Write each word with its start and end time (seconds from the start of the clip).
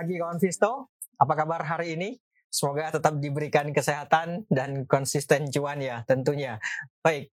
Pagi 0.00 0.16
kawan 0.16 0.40
Visto. 0.40 0.96
Apa 1.20 1.36
kabar 1.36 1.60
hari 1.60 1.92
ini? 1.92 2.16
Semoga 2.48 2.88
tetap 2.88 3.20
diberikan 3.20 3.68
kesehatan 3.68 4.48
dan 4.48 4.88
konsisten 4.88 5.52
cuan 5.52 5.76
ya 5.76 6.08
tentunya. 6.08 6.56
Baik, 7.04 7.28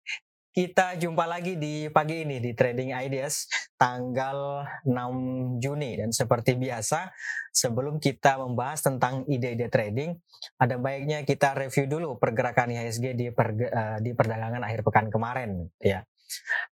kita 0.52 1.00
jumpa 1.00 1.24
lagi 1.32 1.56
di 1.56 1.88
pagi 1.88 2.28
ini 2.28 2.44
di 2.44 2.52
Trading 2.52 2.92
Ideas 2.92 3.48
tanggal 3.80 4.68
6 4.84 5.64
Juni 5.64 5.96
dan 5.96 6.12
seperti 6.12 6.60
biasa 6.60 7.08
sebelum 7.56 8.04
kita 8.04 8.36
membahas 8.36 8.84
tentang 8.84 9.24
ide-ide 9.32 9.72
trading 9.72 10.20
ada 10.60 10.76
baiknya 10.76 11.24
kita 11.24 11.56
review 11.56 11.88
dulu 11.88 12.20
pergerakan 12.20 12.76
IHSG 12.76 13.16
di, 13.16 13.32
perge, 13.32 13.72
uh, 13.72 14.04
di 14.04 14.12
perdagangan 14.12 14.60
akhir 14.68 14.84
pekan 14.84 15.08
kemarin 15.08 15.72
ya. 15.80 16.04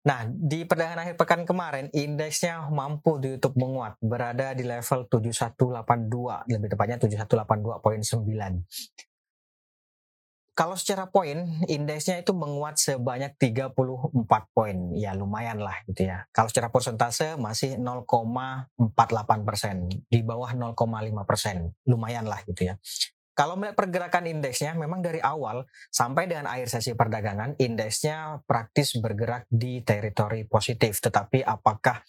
Nah, 0.05 0.27
di 0.29 0.67
perdagangan 0.67 1.01
akhir 1.01 1.15
pekan 1.17 1.41
kemarin, 1.47 1.87
indeksnya 1.95 2.67
mampu 2.69 3.17
ditutup 3.17 3.55
menguat, 3.57 3.97
berada 4.03 4.53
di 4.53 4.63
level 4.67 5.07
7182, 5.07 6.45
lebih 6.51 6.69
tepatnya 6.71 6.97
7182.9. 7.01 8.65
Kalau 10.55 10.79
secara 10.79 11.11
poin, 11.11 11.51
indeksnya 11.67 12.23
itu 12.23 12.31
menguat 12.31 12.79
sebanyak 12.79 13.35
34 13.35 14.55
poin. 14.55 14.77
Ya 14.95 15.11
lumayan 15.11 15.59
lah 15.59 15.83
gitu 15.83 16.07
ya. 16.07 16.23
Kalau 16.31 16.47
secara 16.47 16.71
persentase 16.71 17.35
masih 17.35 17.75
0,48 17.75 19.43
persen. 19.43 19.91
Di 20.07 20.23
bawah 20.23 20.55
0,5 20.55 21.27
persen. 21.27 21.75
Lumayan 21.83 22.23
lah 22.23 22.39
gitu 22.47 22.71
ya. 22.71 22.79
Kalau 23.35 23.59
melihat 23.59 23.75
pergerakan 23.75 24.31
indeksnya, 24.31 24.79
memang 24.79 25.03
dari 25.03 25.19
awal 25.19 25.67
sampai 25.91 26.23
dengan 26.23 26.47
akhir 26.47 26.71
sesi 26.71 26.95
perdagangan, 26.95 27.59
indeksnya 27.59 28.39
praktis 28.47 28.95
bergerak 28.95 29.43
di 29.51 29.83
teritori 29.83 30.47
positif. 30.47 31.03
Tetapi 31.03 31.43
apakah 31.43 31.99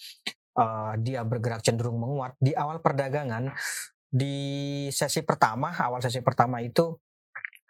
uh, 0.55 0.95
dia 1.03 1.27
bergerak 1.27 1.67
cenderung 1.67 1.99
menguat 1.99 2.39
di 2.39 2.55
awal 2.55 2.79
perdagangan? 2.79 3.51
Di 4.07 4.87
sesi 4.95 5.27
pertama, 5.27 5.75
awal 5.75 5.99
sesi 5.99 6.23
pertama 6.23 6.63
itu 6.63 6.95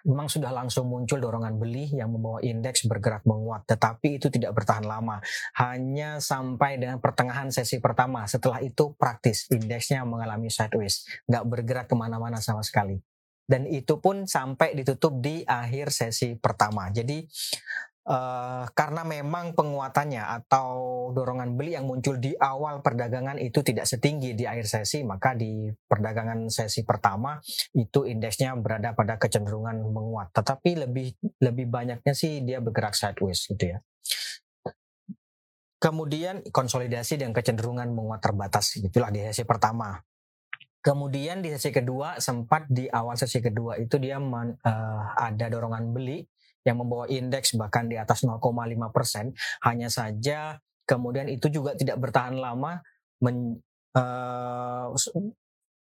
memang 0.05 0.29
sudah 0.29 0.53
langsung 0.53 0.93
muncul 0.93 1.17
dorongan 1.17 1.57
beli 1.57 1.97
yang 1.97 2.12
membawa 2.12 2.45
indeks 2.45 2.84
bergerak 2.84 3.25
menguat, 3.25 3.65
tetapi 3.65 4.21
itu 4.21 4.29
tidak 4.29 4.53
bertahan 4.53 4.84
lama, 4.84 5.19
hanya 5.57 6.21
sampai 6.21 6.77
dengan 6.77 7.01
pertengahan 7.01 7.49
sesi 7.49 7.81
pertama. 7.81 8.29
Setelah 8.29 8.61
itu 8.61 8.93
praktis 9.01 9.49
indeksnya 9.49 10.05
mengalami 10.05 10.53
sideways, 10.53 11.09
nggak 11.25 11.45
bergerak 11.49 11.87
ke 11.89 11.97
mana-mana 11.97 12.37
sama 12.37 12.61
sekali 12.61 13.01
dan 13.47 13.63
itu 13.71 14.03
pun 14.03 14.27
sampai 14.27 14.75
ditutup 14.75 15.23
di 15.23 15.47
akhir 15.47 15.95
sesi 15.95 16.35
pertama. 16.35 16.91
Jadi 16.91 17.23
uh, 18.11 18.67
karena 18.75 19.03
memang 19.07 19.55
penguatannya 19.55 20.23
atau 20.43 21.09
dorongan 21.15 21.55
beli 21.55 21.79
yang 21.79 21.87
muncul 21.87 22.19
di 22.19 22.35
awal 22.39 22.83
perdagangan 22.83 23.39
itu 23.39 23.63
tidak 23.63 23.87
setinggi 23.87 24.35
di 24.35 24.45
akhir 24.47 24.67
sesi, 24.67 25.07
maka 25.07 25.39
di 25.39 25.71
perdagangan 25.71 26.51
sesi 26.51 26.83
pertama 26.83 27.39
itu 27.75 28.03
indeksnya 28.03 28.59
berada 28.59 28.95
pada 28.99 29.19
kecenderungan 29.19 29.79
menguat. 29.91 30.35
Tetapi 30.35 30.87
lebih 30.87 31.15
lebih 31.39 31.67
banyaknya 31.71 32.15
sih 32.19 32.43
dia 32.43 32.59
bergerak 32.59 32.99
sideways 32.99 33.47
gitu 33.47 33.79
ya. 33.79 33.79
Kemudian 35.77 36.41
konsolidasi 36.51 37.21
dan 37.21 37.31
kecenderungan 37.37 37.93
menguat 37.93 38.25
terbatas 38.25 38.75
itulah 38.81 39.13
di 39.13 39.23
sesi 39.23 39.45
pertama. 39.47 39.95
Kemudian 40.87 41.42
di 41.42 41.51
sesi 41.51 41.75
kedua 41.75 42.23
sempat 42.23 42.70
di 42.70 42.87
awal 42.87 43.19
sesi 43.19 43.42
kedua 43.42 43.75
itu 43.75 43.98
dia 43.98 44.23
man, 44.23 44.55
uh, 44.55 45.19
ada 45.19 45.51
dorongan 45.51 45.91
beli 45.91 46.23
yang 46.62 46.78
membawa 46.78 47.11
indeks 47.11 47.59
bahkan 47.59 47.91
di 47.91 47.98
atas 47.98 48.23
0,5 48.23 48.39
persen. 48.94 49.34
Hanya 49.66 49.91
saja 49.91 50.62
kemudian 50.87 51.27
itu 51.27 51.50
juga 51.50 51.75
tidak 51.75 51.99
bertahan 51.99 52.38
lama. 52.38 52.87
Men, 53.19 53.59
uh, 53.99 54.94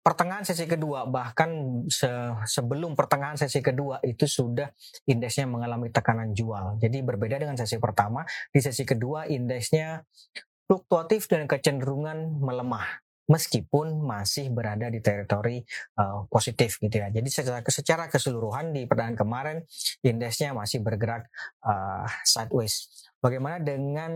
pertengahan 0.00 0.48
sesi 0.48 0.64
kedua 0.64 1.04
bahkan 1.04 1.84
se 1.92 2.08
sebelum 2.48 2.96
pertengahan 2.96 3.36
sesi 3.36 3.60
kedua 3.60 4.00
itu 4.00 4.24
sudah 4.24 4.72
indeksnya 5.04 5.44
mengalami 5.44 5.92
tekanan 5.92 6.32
jual. 6.32 6.80
Jadi 6.80 7.04
berbeda 7.04 7.36
dengan 7.36 7.60
sesi 7.60 7.76
pertama, 7.76 8.24
di 8.48 8.64
sesi 8.64 8.88
kedua 8.88 9.28
indeksnya 9.28 10.00
fluktuatif 10.64 11.28
dan 11.28 11.44
kecenderungan 11.44 12.40
melemah 12.40 13.07
meskipun 13.28 14.00
masih 14.00 14.48
berada 14.48 14.88
di 14.88 15.04
teritori 15.04 15.60
uh, 16.00 16.24
positif 16.32 16.80
gitu 16.80 16.96
ya. 16.96 17.12
Jadi 17.12 17.28
secara, 17.28 17.60
secara 17.68 18.04
keseluruhan 18.08 18.72
di 18.72 18.88
perdagangan 18.88 19.16
kemarin 19.20 19.56
indeksnya 20.00 20.56
masih 20.56 20.80
bergerak 20.80 21.28
uh, 21.62 22.08
sideways. 22.24 22.88
Bagaimana 23.20 23.60
dengan 23.60 24.12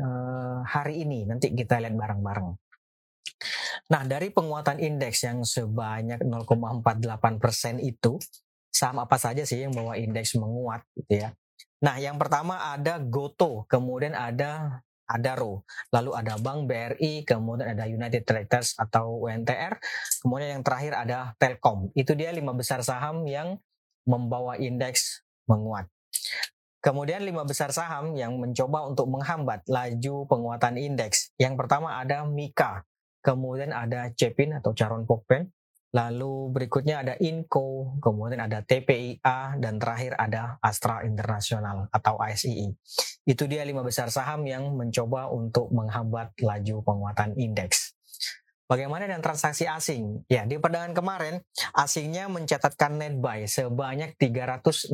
uh, 0.00 0.58
hari 0.64 1.04
ini? 1.04 1.28
Nanti 1.28 1.52
kita 1.52 1.78
lihat 1.84 1.94
bareng-bareng. 1.94 2.48
Nah, 3.88 4.02
dari 4.04 4.28
penguatan 4.34 4.82
indeks 4.82 5.24
yang 5.24 5.46
sebanyak 5.46 6.20
0,48 6.24 7.40
persen 7.40 7.80
itu, 7.80 8.18
saham 8.68 9.00
apa 9.00 9.16
saja 9.16 9.46
sih 9.48 9.64
yang 9.64 9.72
membawa 9.72 9.96
indeks 9.96 10.36
menguat 10.36 10.84
gitu 10.98 11.24
ya? 11.24 11.32
Nah, 11.78 11.96
yang 12.02 12.18
pertama 12.18 12.74
ada 12.74 12.98
Goto, 12.98 13.64
kemudian 13.70 14.12
ada 14.12 14.82
ada 15.08 15.40
RO, 15.40 15.64
lalu 15.88 16.12
ada 16.12 16.36
Bank 16.36 16.68
BRI, 16.68 17.24
kemudian 17.24 17.72
ada 17.72 17.88
United 17.88 18.28
Tractors 18.28 18.76
atau 18.76 19.24
UNTR, 19.24 19.80
kemudian 20.20 20.60
yang 20.60 20.64
terakhir 20.64 20.92
ada 20.94 21.32
Telkom. 21.40 21.88
Itu 21.96 22.12
dia 22.12 22.28
lima 22.30 22.52
besar 22.52 22.84
saham 22.84 23.24
yang 23.24 23.56
membawa 24.04 24.60
indeks 24.60 25.24
menguat. 25.48 25.88
Kemudian 26.78 27.26
lima 27.26 27.42
besar 27.42 27.74
saham 27.74 28.14
yang 28.14 28.38
mencoba 28.38 28.86
untuk 28.86 29.10
menghambat 29.10 29.66
laju 29.66 30.28
penguatan 30.30 30.78
indeks. 30.78 31.34
Yang 31.34 31.58
pertama 31.58 31.98
ada 31.98 32.22
Mika, 32.22 32.86
kemudian 33.24 33.74
ada 33.74 34.14
Cepin 34.14 34.54
atau 34.54 34.70
Caron 34.76 35.02
Pokpen, 35.02 35.50
Lalu 35.88 36.52
berikutnya 36.52 37.00
ada 37.00 37.14
Inco, 37.16 37.96
kemudian 38.04 38.44
ada 38.44 38.60
TPIA, 38.60 39.56
dan 39.56 39.80
terakhir 39.80 40.20
ada 40.20 40.60
Astra 40.60 41.00
Internasional 41.08 41.88
atau 41.88 42.20
ASII. 42.20 42.76
Itu 43.24 43.48
dia 43.48 43.64
lima 43.64 43.80
besar 43.80 44.12
saham 44.12 44.44
yang 44.44 44.76
mencoba 44.76 45.32
untuk 45.32 45.72
menghambat 45.72 46.36
laju 46.44 46.76
penguatan 46.84 47.32
indeks. 47.40 47.96
Bagaimana 48.68 49.08
dengan 49.08 49.24
transaksi 49.24 49.64
asing? 49.64 50.28
Ya, 50.28 50.44
di 50.44 50.60
perdagangan 50.60 50.92
kemarin, 50.92 51.40
asingnya 51.72 52.28
mencatatkan 52.28 53.00
net 53.00 53.16
buy 53.16 53.48
sebanyak 53.48 54.12
316 54.20 54.92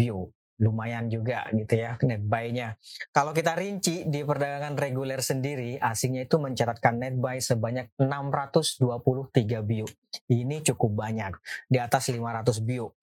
view 0.00 0.32
lumayan 0.56 1.12
juga 1.12 1.44
gitu 1.52 1.76
ya 1.76 2.00
net 2.04 2.24
buy-nya. 2.24 2.80
Kalau 3.12 3.36
kita 3.36 3.52
rinci 3.56 4.08
di 4.08 4.24
perdagangan 4.24 4.76
reguler 4.76 5.20
sendiri, 5.20 5.76
asingnya 5.76 6.24
itu 6.24 6.40
mencatatkan 6.40 6.96
net 6.96 7.16
buy 7.16 7.40
sebanyak 7.40 7.92
623 8.00 9.60
bio. 9.62 9.86
Ini 10.32 10.64
cukup 10.64 10.96
banyak, 10.96 11.32
di 11.68 11.76
atas 11.76 12.08
500 12.08 12.64
bio. 12.64 12.96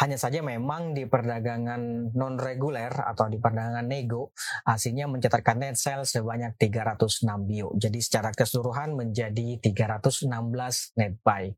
Hanya 0.00 0.16
saja 0.16 0.40
memang 0.40 0.96
di 0.96 1.04
perdagangan 1.04 2.14
non 2.16 2.34
reguler 2.40 2.90
atau 2.90 3.28
di 3.28 3.36
perdagangan 3.36 3.84
nego, 3.84 4.32
asingnya 4.64 5.04
mencatatkan 5.04 5.60
net 5.60 5.76
sell 5.76 6.08
sebanyak 6.08 6.56
306 6.56 7.22
bio. 7.44 7.70
Jadi 7.76 7.98
secara 8.00 8.32
keseluruhan 8.32 8.96
menjadi 8.96 9.60
316 9.60 10.96
net 10.96 11.20
buy. 11.20 11.52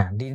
Nah, 0.00 0.08
di 0.14 0.32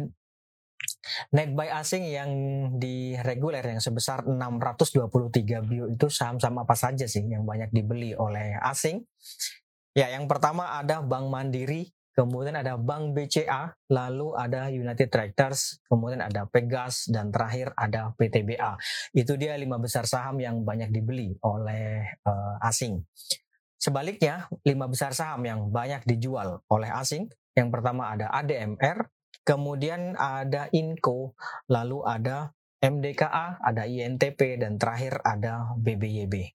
Net 1.35 1.51
buy 1.51 1.67
asing 1.67 2.07
yang 2.07 2.31
di 2.79 3.19
reguler 3.19 3.63
yang 3.63 3.83
sebesar 3.83 4.23
623 4.23 5.67
bio 5.67 5.85
itu 5.91 6.07
saham-saham 6.07 6.63
apa 6.63 6.75
saja 6.79 7.03
sih 7.03 7.27
yang 7.27 7.43
banyak 7.43 7.75
dibeli 7.75 8.15
oleh 8.15 8.55
asing? 8.63 9.03
Ya, 9.93 10.09
yang 10.09 10.25
pertama 10.25 10.73
ada 10.73 11.05
Bank 11.05 11.29
Mandiri, 11.29 11.93
kemudian 12.17 12.57
ada 12.57 12.79
Bank 12.79 13.13
BCA, 13.13 13.77
lalu 13.93 14.33
ada 14.33 14.71
United 14.73 15.11
Tractors, 15.11 15.83
kemudian 15.85 16.23
ada 16.23 16.49
Pegas, 16.49 17.05
dan 17.11 17.29
terakhir 17.29 17.77
ada 17.77 18.15
PTBA. 18.17 18.73
Itu 19.13 19.37
dia 19.37 19.53
lima 19.53 19.77
besar 19.77 20.09
saham 20.09 20.41
yang 20.41 20.65
banyak 20.65 20.89
dibeli 20.89 21.37
oleh 21.45 22.09
uh, 22.25 22.57
asing. 22.65 23.05
Sebaliknya, 23.77 24.47
lima 24.63 24.87
besar 24.87 25.11
saham 25.11 25.43
yang 25.43 25.67
banyak 25.69 26.07
dijual 26.07 26.63
oleh 26.71 26.89
asing, 26.89 27.27
yang 27.53 27.69
pertama 27.69 28.15
ada 28.15 28.31
ADMR, 28.33 29.11
kemudian 29.43 30.15
ada 30.17 30.67
Inco, 30.71 31.35
lalu 31.67 32.03
ada 32.03 32.51
MDKA, 32.83 33.63
ada 33.63 33.87
INTP, 33.87 34.59
dan 34.59 34.75
terakhir 34.75 35.23
ada 35.23 35.71
BBYB. 35.79 36.51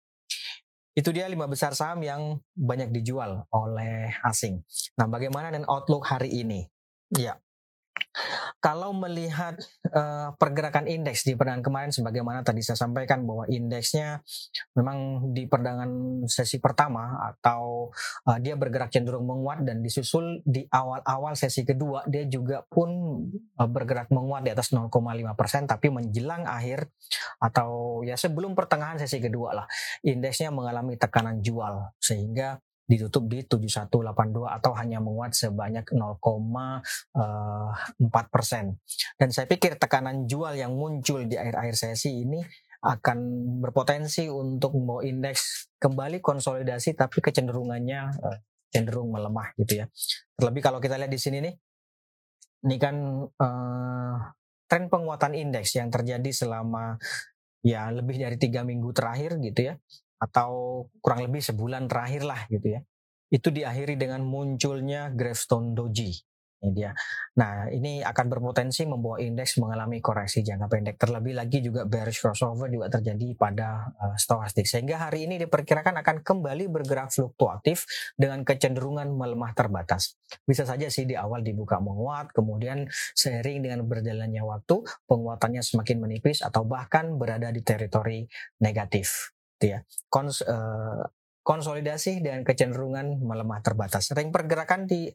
Itu 0.93 1.14
dia 1.14 1.31
lima 1.31 1.46
besar 1.46 1.73
saham 1.79 2.02
yang 2.02 2.43
banyak 2.52 2.90
dijual 2.90 3.46
oleh 3.55 4.12
asing. 4.26 4.61
Nah, 4.99 5.06
bagaimana 5.06 5.55
dengan 5.55 5.70
outlook 5.70 6.05
hari 6.11 6.43
ini? 6.43 6.67
Ya, 7.14 7.38
kalau 8.59 8.91
melihat 8.93 9.55
uh, 9.94 10.35
pergerakan 10.37 10.91
indeks 10.91 11.25
di 11.25 11.38
perdagangan 11.38 11.65
kemarin 11.65 11.91
sebagaimana 11.94 12.43
tadi 12.43 12.61
saya 12.61 12.79
sampaikan 12.79 13.25
bahwa 13.25 13.47
indeksnya 13.47 14.20
memang 14.75 15.31
di 15.32 15.47
perdagangan 15.47 16.25
sesi 16.26 16.59
pertama 16.59 17.19
atau 17.32 17.91
uh, 18.26 18.38
dia 18.43 18.59
bergerak 18.59 18.91
cenderung 18.91 19.26
menguat 19.26 19.62
dan 19.62 19.81
disusul 19.81 20.43
di 20.43 20.67
awal-awal 20.69 21.38
sesi 21.38 21.62
kedua 21.62 22.05
dia 22.11 22.26
juga 22.26 22.67
pun 22.67 22.91
uh, 23.59 23.69
bergerak 23.70 24.11
menguat 24.11 24.44
di 24.47 24.50
atas 24.53 24.75
0,5 24.75 24.91
persen 25.38 25.65
tapi 25.70 25.91
menjelang 25.91 26.44
akhir 26.44 26.91
atau 27.38 28.03
ya 28.03 28.19
sebelum 28.19 28.59
pertengahan 28.59 28.99
sesi 28.99 29.23
kedua 29.23 29.55
lah 29.55 29.67
indeksnya 30.03 30.50
mengalami 30.50 30.99
tekanan 30.99 31.41
jual. 31.44 31.94
Sehingga 31.99 32.59
ditutup 32.88 33.29
di 33.29 33.44
7182 33.44 34.49
atau 34.49 34.73
hanya 34.73 34.99
menguat 34.99 35.37
sebanyak 35.37 35.85
0,4 35.93 36.81
persen. 38.32 38.81
Dan 39.20 39.29
saya 39.29 39.44
pikir 39.44 39.76
tekanan 39.76 40.25
jual 40.25 40.56
yang 40.56 40.73
muncul 40.73 41.29
di 41.29 41.37
akhir-akhir 41.37 41.76
sesi 41.76 42.25
ini 42.25 42.40
akan 42.79 43.19
berpotensi 43.61 44.31
untuk 44.32 44.73
membawa 44.79 45.05
indeks 45.05 45.69
kembali 45.76 46.23
konsolidasi 46.23 46.94
tapi 46.94 47.19
kecenderungannya 47.20 48.00
uh, 48.23 48.38
cenderung 48.73 49.12
melemah 49.12 49.52
gitu 49.61 49.84
ya. 49.84 49.87
Terlebih 50.38 50.62
kalau 50.64 50.79
kita 50.81 50.96
lihat 50.96 51.12
di 51.12 51.20
sini 51.20 51.44
nih, 51.44 51.55
ini 52.64 52.76
kan 52.81 52.96
uh, 53.29 54.17
tren 54.70 54.88
penguatan 54.88 55.34
indeks 55.37 55.76
yang 55.76 55.93
terjadi 55.93 56.31
selama 56.31 56.96
ya 57.67 57.91
lebih 57.91 58.17
dari 58.23 58.38
tiga 58.38 58.62
minggu 58.62 58.94
terakhir 58.94 59.37
gitu 59.43 59.75
ya, 59.75 59.75
atau 60.19 60.85
kurang 61.00 61.26
lebih 61.26 61.41
sebulan 61.43 61.87
terakhir 61.87 62.23
lah 62.26 62.44
gitu 62.50 62.79
ya. 62.79 62.81
Itu 63.29 63.53
diakhiri 63.53 63.94
dengan 63.94 64.25
munculnya 64.25 65.12
Gravestone 65.12 65.73
Doji 65.73 66.29
ini 66.59 66.75
dia. 66.75 66.91
Nah, 67.38 67.70
ini 67.70 68.03
akan 68.03 68.26
berpotensi 68.26 68.82
membawa 68.82 69.23
indeks 69.23 69.62
mengalami 69.62 70.03
koreksi 70.03 70.43
jangka 70.43 70.67
pendek. 70.67 70.97
Terlebih 70.99 71.38
lagi 71.38 71.62
juga 71.62 71.87
bearish 71.87 72.19
crossover 72.19 72.67
juga 72.67 72.91
terjadi 72.91 73.38
pada 73.38 73.94
uh, 73.94 74.17
stochastik. 74.19 74.67
Sehingga 74.67 75.06
hari 75.06 75.31
ini 75.31 75.38
diperkirakan 75.47 76.03
akan 76.03 76.17
kembali 76.26 76.67
bergerak 76.67 77.15
fluktuatif 77.15 77.87
dengan 78.19 78.43
kecenderungan 78.43 79.06
melemah 79.06 79.55
terbatas. 79.55 80.19
Bisa 80.43 80.67
saja 80.67 80.91
sih 80.91 81.06
di 81.06 81.15
awal 81.15 81.47
dibuka 81.47 81.79
menguat, 81.79 82.35
kemudian 82.35 82.91
seiring 83.15 83.62
dengan 83.62 83.87
berjalannya 83.87 84.43
waktu, 84.43 84.82
penguatannya 85.06 85.62
semakin 85.62 86.03
menipis 86.03 86.43
atau 86.43 86.67
bahkan 86.67 87.15
berada 87.15 87.55
di 87.55 87.62
teritori 87.62 88.26
negatif. 88.59 89.38
Gitu 89.58 89.75
ya. 89.75 89.82
Kons, 90.06 90.46
uh, 90.46 91.02
konsolidasi 91.43 92.22
dengan 92.22 92.46
kecenderungan 92.46 93.19
melemah 93.19 93.58
terbatas. 93.58 94.14
Ring 94.14 94.31
pergerakan 94.31 94.87
di 94.87 95.10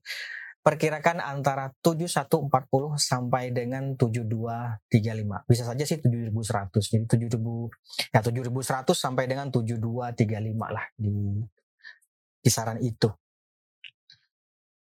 perkirakan 0.64 1.20
antara 1.20 1.72
7140 1.84 2.96
sampai 2.96 3.52
dengan 3.56 3.96
7235. 3.96 5.48
Bisa 5.48 5.64
saja 5.64 5.84
sih 5.88 6.00
7100. 6.00 6.84
Jadi 6.84 7.08
7000 7.08 7.72
ya 8.16 8.20
7100 8.20 8.96
sampai 8.96 9.28
dengan 9.28 9.52
7235 9.52 10.76
lah 10.76 10.86
di 10.96 11.44
kisaran 12.44 12.80
itu. 12.80 13.12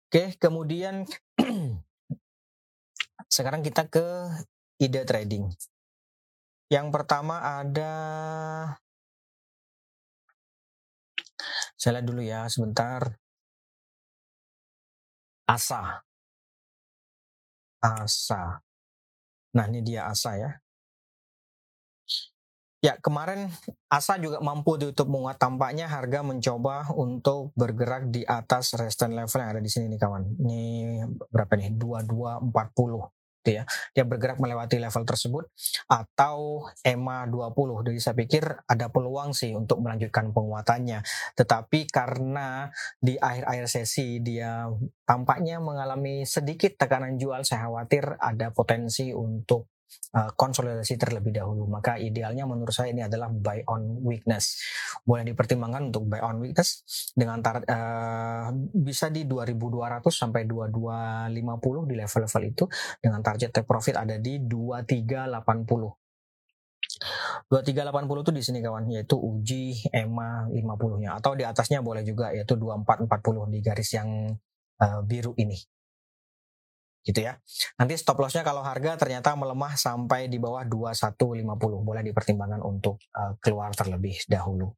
Oke, 0.06 0.38
kemudian 0.38 1.02
sekarang 3.34 3.66
kita 3.66 3.90
ke 3.90 4.06
ide 4.78 5.02
trading. 5.02 5.50
Yang 6.70 6.86
pertama 6.94 7.60
ada 7.60 7.92
saya 11.82 11.98
lihat 11.98 12.06
dulu 12.06 12.22
ya 12.22 12.46
sebentar. 12.46 13.18
Asa. 15.50 16.06
Asa. 17.82 18.62
Nah, 19.58 19.66
ini 19.66 19.82
dia 19.82 20.06
Asa 20.06 20.38
ya. 20.38 20.50
Ya, 22.82 22.94
kemarin 23.02 23.50
Asa 23.90 24.14
juga 24.22 24.38
mampu 24.38 24.78
ditutup 24.78 25.10
menguat. 25.10 25.42
Tampaknya 25.42 25.90
harga 25.90 26.22
mencoba 26.22 26.86
untuk 26.94 27.50
bergerak 27.58 28.14
di 28.14 28.22
atas 28.22 28.78
resistance 28.78 29.14
level 29.18 29.38
yang 29.42 29.50
ada 29.58 29.62
di 29.62 29.70
sini 29.70 29.90
nih 29.90 29.98
kawan. 29.98 30.22
Ini 30.38 30.62
berapa 31.34 31.52
nih? 31.58 31.74
2240 31.82 33.21
gitu 33.42 33.58
ya. 33.58 33.64
Dia 33.90 34.06
bergerak 34.06 34.38
melewati 34.38 34.78
level 34.78 35.02
tersebut 35.02 35.50
atau 35.90 36.62
EMA 36.86 37.26
20. 37.26 37.82
Jadi 37.90 37.98
saya 37.98 38.14
pikir 38.14 38.44
ada 38.70 38.86
peluang 38.88 39.34
sih 39.34 39.50
untuk 39.58 39.82
melanjutkan 39.82 40.30
penguatannya. 40.30 41.02
Tetapi 41.34 41.90
karena 41.90 42.70
di 43.02 43.18
akhir-akhir 43.18 43.66
sesi 43.66 44.22
dia 44.22 44.70
tampaknya 45.02 45.58
mengalami 45.58 46.22
sedikit 46.22 46.78
tekanan 46.78 47.18
jual, 47.18 47.42
saya 47.42 47.66
khawatir 47.66 48.14
ada 48.22 48.54
potensi 48.54 49.10
untuk 49.10 49.71
uh, 50.16 50.30
konsolidasi 50.36 50.96
terlebih 51.00 51.32
dahulu. 51.34 51.66
Maka 51.68 51.96
idealnya 51.98 52.44
menurut 52.44 52.72
saya 52.72 52.92
ini 52.92 53.04
adalah 53.04 53.28
buy 53.32 53.64
on 53.68 54.02
weakness. 54.04 54.60
Boleh 55.02 55.24
dipertimbangkan 55.26 55.92
untuk 55.92 56.08
buy 56.08 56.20
on 56.22 56.38
weakness 56.40 56.84
dengan 57.16 57.40
tar 57.40 57.64
uh, 57.64 58.48
bisa 58.72 59.08
di 59.08 59.24
2200 59.24 60.04
sampai 60.12 60.44
2250 60.44 61.90
di 61.90 61.94
level-level 61.96 62.42
itu 62.48 62.64
dengan 63.00 63.20
target 63.24 63.50
take 63.50 63.68
profit 63.68 63.96
ada 64.00 64.16
di 64.20 64.42
2380. 64.44 66.02
2380 67.48 68.24
itu 68.24 68.32
di 68.32 68.42
sini 68.42 68.58
kawan 68.60 68.84
yaitu 68.92 69.16
uji 69.16 69.88
EMA 69.90 70.48
50-nya 70.52 71.18
atau 71.18 71.32
di 71.32 71.44
atasnya 71.44 71.80
boleh 71.80 72.04
juga 72.04 72.30
yaitu 72.32 72.54
2440 72.56 73.52
di 73.52 73.58
garis 73.64 73.90
yang 73.96 74.08
uh, 74.82 75.00
biru 75.02 75.32
ini 75.40 75.56
gitu 77.02 77.18
ya. 77.22 77.38
Nanti 77.78 77.98
stop 77.98 78.18
lossnya 78.22 78.46
kalau 78.46 78.62
harga 78.62 78.94
ternyata 78.94 79.34
melemah 79.34 79.74
sampai 79.74 80.30
di 80.30 80.38
bawah 80.38 80.62
2150 80.66 81.42
boleh 81.82 82.02
dipertimbangkan 82.06 82.62
untuk 82.62 83.02
uh, 83.14 83.34
keluar 83.42 83.74
terlebih 83.74 84.22
dahulu. 84.30 84.70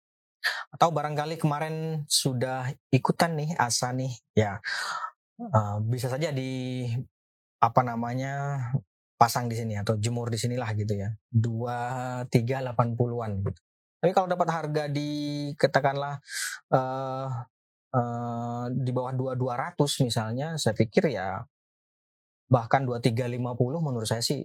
Atau 0.72 0.92
barangkali 0.92 1.36
kemarin 1.40 2.04
sudah 2.08 2.72
ikutan 2.92 3.36
nih 3.36 3.56
asa 3.56 3.92
nih 3.96 4.12
ya 4.36 4.60
uh, 5.40 5.80
bisa 5.84 6.08
saja 6.12 6.32
di 6.32 6.84
apa 7.60 7.80
namanya 7.80 8.60
pasang 9.16 9.48
di 9.48 9.56
sini 9.56 9.80
atau 9.80 9.96
jemur 9.96 10.28
di 10.28 10.36
sinilah 10.40 10.68
gitu 10.76 10.94
ya. 10.96 11.08
2380-an 11.32 13.32
gitu. 13.44 13.60
Tapi 14.04 14.12
kalau 14.12 14.28
dapat 14.28 14.48
harga 14.52 14.84
di 14.92 15.08
katakanlah 15.56 16.20
uh, 16.76 17.28
uh, 17.94 18.66
di 18.68 18.92
bawah 18.92 19.16
2200 19.16 20.04
misalnya 20.04 20.60
saya 20.60 20.76
pikir 20.76 21.08
ya 21.08 21.40
bahkan 22.48 22.84
2350 22.84 23.40
menurut 23.80 24.08
saya 24.08 24.20
sih 24.20 24.44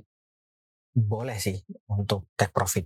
boleh 0.93 1.37
sih 1.37 1.57
untuk 1.91 2.29
take 2.33 2.53
profit. 2.53 2.85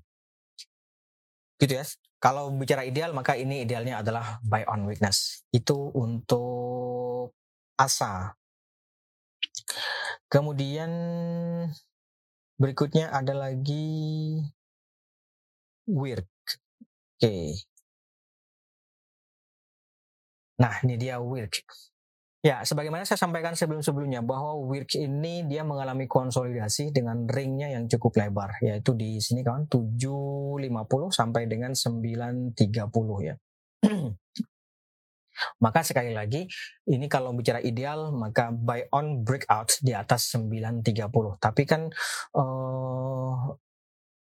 Gitu 1.58 1.74
ya. 1.80 1.86
Kalau 2.20 2.52
bicara 2.56 2.88
ideal 2.88 3.12
maka 3.12 3.36
ini 3.36 3.68
idealnya 3.68 4.00
adalah 4.00 4.40
buy 4.44 4.64
on 4.68 4.88
weakness. 4.88 5.44
Itu 5.52 5.92
untuk 5.92 7.36
asa. 7.76 8.36
Kemudian 10.32 10.92
berikutnya 12.58 13.12
ada 13.12 13.36
lagi 13.36 14.40
weird. 15.88 16.26
Oke. 17.20 17.28
Okay. 17.28 17.48
Nah, 20.62 20.80
ini 20.86 20.96
dia 20.96 21.20
weird. 21.20 21.52
Ya, 22.44 22.60
sebagaimana 22.68 23.08
saya 23.08 23.16
sampaikan 23.16 23.56
sebelum-sebelumnya 23.56 24.20
bahwa 24.20 24.60
WIRK 24.68 25.00
ini 25.00 25.48
dia 25.48 25.64
mengalami 25.64 26.12
konsolidasi 26.12 26.92
dengan 26.92 27.24
ringnya 27.24 27.72
yang 27.72 27.88
cukup 27.88 28.20
lebar, 28.20 28.60
yaitu 28.60 28.92
di 29.00 29.16
sini 29.24 29.48
kawan 29.48 29.72
750 29.72 30.60
sampai 31.08 31.48
dengan 31.48 31.72
930 31.72 32.52
ya. 33.24 33.40
maka 35.64 35.82
sekali 35.82 36.14
lagi 36.14 36.46
ini 36.86 37.10
kalau 37.10 37.34
bicara 37.34 37.58
ideal 37.64 38.14
maka 38.14 38.54
buy 38.54 38.86
on 38.94 39.26
breakout 39.26 39.80
di 39.82 39.96
atas 39.96 40.36
930. 40.36 41.40
Tapi 41.40 41.64
kan 41.66 41.90
uh, 42.38 42.73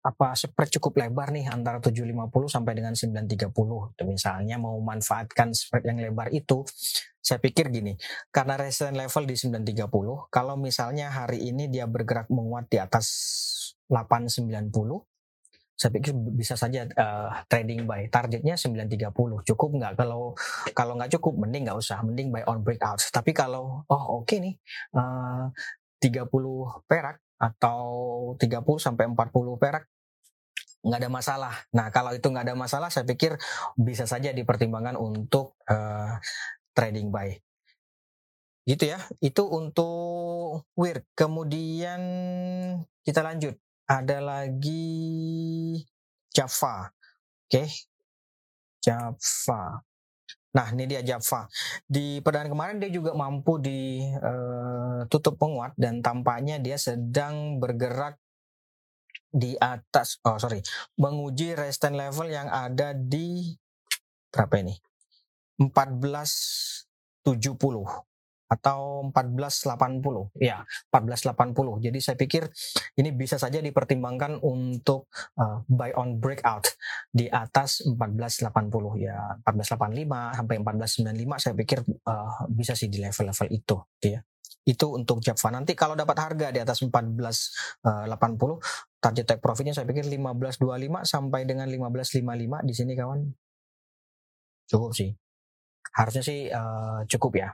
apa 0.02 0.34
spread 0.34 0.70
cukup 0.82 0.98
lebar 0.98 1.30
nih 1.30 1.46
antara 1.46 1.78
750 1.78 2.50
sampai 2.50 2.74
dengan 2.74 2.94
930. 2.98 4.02
Misalnya 4.10 4.58
mau 4.58 4.74
manfaatkan 4.82 5.54
spread 5.54 5.86
yang 5.86 6.02
lebar 6.02 6.34
itu, 6.34 6.66
saya 7.22 7.38
pikir 7.38 7.70
gini, 7.70 7.94
karena 8.34 8.58
resistance 8.58 8.98
level 8.98 9.24
di 9.30 9.36
930, 9.38 10.34
kalau 10.34 10.58
misalnya 10.58 11.14
hari 11.14 11.46
ini 11.54 11.70
dia 11.70 11.86
bergerak 11.86 12.34
menguat 12.34 12.66
di 12.74 12.82
atas 12.82 13.08
890, 13.94 14.50
saya 15.82 15.90
pikir 15.98 16.14
bisa 16.38 16.54
saja 16.54 16.86
uh, 16.86 17.42
trading 17.50 17.90
buy 17.90 18.06
targetnya 18.06 18.54
930 18.54 19.42
cukup 19.50 19.70
nggak? 19.82 19.94
Kalau 19.98 20.38
kalau 20.78 20.94
nggak 20.94 21.18
cukup 21.18 21.42
mending 21.42 21.66
nggak 21.66 21.80
usah 21.82 22.06
mending 22.06 22.30
buy 22.30 22.46
on 22.46 22.62
breakout. 22.62 23.02
Tapi 23.10 23.34
kalau 23.34 23.82
oh 23.90 24.22
oke 24.22 24.30
okay 24.30 24.38
nih 24.38 24.54
uh, 24.94 25.50
30 25.98 26.30
perak 26.86 27.18
atau 27.42 27.82
30 28.38 28.62
sampai 28.78 29.10
40 29.10 29.18
perak 29.58 29.90
nggak 30.82 31.00
ada 31.06 31.12
masalah. 31.14 31.56
Nah 31.74 31.94
kalau 31.94 32.12
itu 32.14 32.26
nggak 32.26 32.52
ada 32.52 32.58
masalah, 32.58 32.90
saya 32.90 33.06
pikir 33.06 33.38
bisa 33.78 34.10
saja 34.10 34.34
dipertimbangkan 34.34 34.98
untuk 34.98 35.58
uh, 35.70 36.18
trading 36.74 37.14
buy. 37.14 37.38
Gitu 38.66 38.90
ya. 38.90 39.00
Itu 39.22 39.50
untuk 39.50 40.66
weird. 40.78 41.06
Kemudian 41.14 42.02
kita 43.06 43.22
lanjut. 43.26 43.58
Ada 43.90 44.24
lagi 44.24 44.88
Java. 46.32 46.90
Oke. 47.46 47.66
Okay. 47.66 47.68
Java. 48.82 49.84
Nah, 50.52 50.68
ini 50.76 50.84
dia 50.84 51.00
Java. 51.04 51.48
Di 51.88 52.20
perdana 52.20 52.52
kemarin 52.52 52.80
dia 52.82 52.92
juga 52.92 53.16
mampu 53.16 53.60
ditutup 53.60 55.36
eh, 55.36 55.40
penguat 55.40 55.72
dan 55.80 56.04
tampaknya 56.04 56.60
dia 56.60 56.76
sedang 56.76 57.60
bergerak 57.62 58.20
di 59.32 59.56
atas 59.56 60.20
oh 60.28 60.36
sorry 60.36 60.60
menguji 61.00 61.56
resistance 61.56 61.96
level 61.96 62.28
yang 62.28 62.52
ada 62.52 62.92
di 62.92 63.56
berapa 64.32 64.60
ini? 64.60 64.76
1470 65.60 66.86
atau 68.52 69.08
1480 69.16 70.36
ya 70.44 70.60
1480 70.92 71.88
jadi 71.88 72.00
saya 72.04 72.20
pikir 72.20 72.52
ini 73.00 73.16
bisa 73.16 73.40
saja 73.40 73.64
dipertimbangkan 73.64 74.44
untuk 74.44 75.08
uh, 75.40 75.64
buy 75.72 75.96
on 75.96 76.20
breakout 76.20 76.68
di 77.16 77.32
atas 77.32 77.80
1480 77.88 78.52
ya 79.00 79.40
1485 79.48 80.36
sampai 80.36 80.56
1495 80.60 81.40
saya 81.40 81.56
pikir 81.56 81.80
uh, 82.04 82.44
bisa 82.52 82.76
sih 82.76 82.92
di 82.92 83.00
level-level 83.00 83.48
itu 83.56 83.80
ya 84.04 84.20
itu 84.62 84.86
untuk 84.94 85.26
Java. 85.26 85.50
Nanti 85.50 85.74
kalau 85.74 85.98
dapat 85.98 86.18
harga 86.22 86.54
di 86.54 86.60
atas 86.62 86.86
1480 86.86 87.82
uh, 87.82 88.58
target 89.02 89.26
take 89.26 89.42
profitnya 89.42 89.74
saya 89.74 89.90
pikir 89.90 90.06
1525 90.06 91.02
sampai 91.02 91.50
dengan 91.50 91.66
1555 91.66 92.70
di 92.70 92.74
sini 92.78 92.94
kawan. 92.94 93.20
Cukup 94.70 94.92
sih. 94.94 95.10
Harusnya 95.98 96.24
sih 96.24 96.40
uh, 96.54 97.02
cukup 97.10 97.42
ya. 97.42 97.50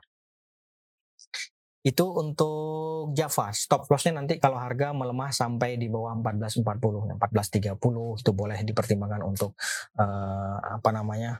Itu 1.88 2.12
untuk 2.12 3.16
Java. 3.16 3.56
Stop 3.56 3.88
lossnya 3.88 4.20
nanti 4.20 4.36
kalau 4.44 4.60
harga 4.60 4.92
melemah 4.92 5.32
sampai 5.32 5.80
di 5.80 5.88
bawah 5.88 6.12
1440 6.20 7.16
1430 7.16 8.20
itu 8.20 8.32
boleh 8.36 8.60
dipertimbangkan 8.68 9.24
untuk 9.24 9.56
uh, 9.96 10.60
apa 10.60 10.90
namanya 10.92 11.40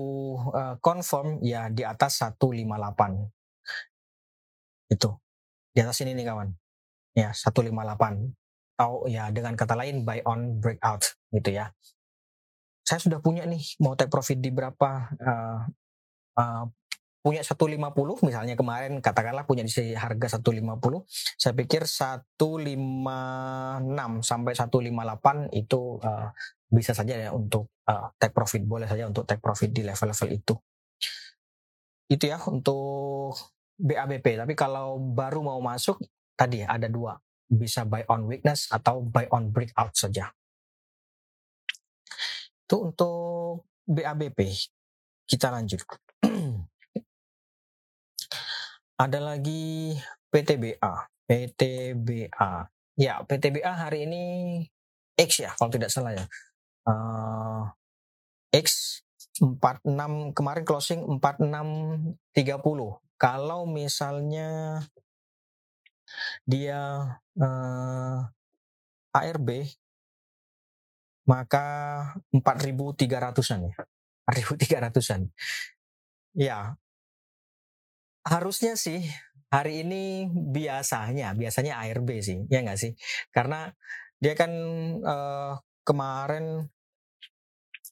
uh, 0.51 0.75
confirm 0.79 1.39
ya 1.43 1.69
di 1.71 1.83
atas 1.83 2.23
158. 2.23 4.91
Itu. 4.91 5.09
Di 5.75 5.79
atas 5.83 5.99
ini 6.03 6.13
nih 6.15 6.25
kawan. 6.29 6.49
Ya, 7.15 7.31
158 7.31 8.35
atau 8.75 9.07
ya 9.07 9.31
dengan 9.31 9.55
kata 9.55 9.71
lain 9.71 10.03
buy 10.03 10.19
on 10.27 10.59
breakout 10.59 11.15
gitu 11.31 11.55
ya. 11.55 11.71
Saya 12.83 12.99
sudah 12.99 13.23
punya 13.23 13.47
nih 13.47 13.63
mau 13.79 13.95
take 13.95 14.11
profit 14.11 14.37
di 14.37 14.51
berapa 14.51 15.15
uh, 15.15 15.59
uh, 16.35 16.63
punya 17.25 17.41
150 17.41 17.81
misalnya 18.21 18.53
kemarin 18.53 19.01
katakanlah 19.01 19.49
punya 19.49 19.65
di 19.65 19.97
harga 19.97 20.37
150 20.37 20.61
saya 21.41 21.53
pikir 21.57 21.89
156 21.89 22.29
sampai 24.21 24.53
158 24.53 25.57
itu 25.57 25.97
uh, 26.05 26.29
bisa 26.69 26.93
saja 26.93 27.17
ya 27.17 27.33
untuk 27.33 27.73
uh, 27.89 28.13
take 28.21 28.29
profit 28.29 28.61
boleh 28.61 28.85
saja 28.85 29.09
untuk 29.09 29.25
take 29.25 29.41
profit 29.41 29.73
di 29.73 29.81
level-level 29.81 30.29
itu 30.37 30.53
itu 32.13 32.29
ya 32.29 32.37
untuk 32.45 33.33
BABP 33.81 34.45
tapi 34.45 34.53
kalau 34.53 35.01
baru 35.01 35.41
mau 35.41 35.57
masuk 35.57 35.97
tadi 36.37 36.61
ada 36.61 36.85
dua 36.85 37.17
bisa 37.49 37.85
buy 37.85 38.03
on 38.09 38.25
weakness 38.25 38.69
atau 38.73 39.05
buy 39.05 39.29
on 39.29 39.53
breakout 39.53 39.93
saja. 39.93 40.33
Itu 42.65 42.89
untuk 42.89 43.69
BABP. 43.85 44.49
Kita 45.25 45.53
lanjut. 45.53 45.81
Ada 48.95 49.19
lagi 49.19 49.91
PTBA. 50.31 50.93
PTBA. 51.27 52.51
Ya, 52.95 53.19
PTBA 53.27 53.71
hari 53.75 54.07
ini 54.07 54.23
X 55.19 55.43
ya, 55.43 55.51
kalau 55.59 55.67
tidak 55.67 55.91
salah 55.91 56.15
ya. 56.15 56.23
Uh, 56.87 57.67
X 58.55 58.99
46 59.43 60.31
kemarin 60.31 60.63
closing 60.63 61.03
4630. 61.19 62.39
Kalau 63.19 63.67
misalnya 63.67 64.79
dia 66.47 66.79
uh, 67.35 68.19
eh, 69.11 69.27
ARB 69.27 69.49
maka 71.27 71.67
4.300-an 72.31 73.59
ya. 73.65 73.75
4.300-an. 74.31 75.21
Ya. 76.37 76.79
Harusnya 78.25 78.73
sih 78.73 79.05
hari 79.53 79.85
ini 79.85 80.27
biasanya, 80.33 81.37
biasanya 81.37 81.77
ARB 81.85 82.09
sih, 82.25 82.43
ya 82.49 82.65
nggak 82.65 82.79
sih? 82.79 82.91
Karena 83.29 83.69
dia 84.17 84.33
kan 84.33 84.51
uh, 85.05 85.53
kemarin 85.85 86.65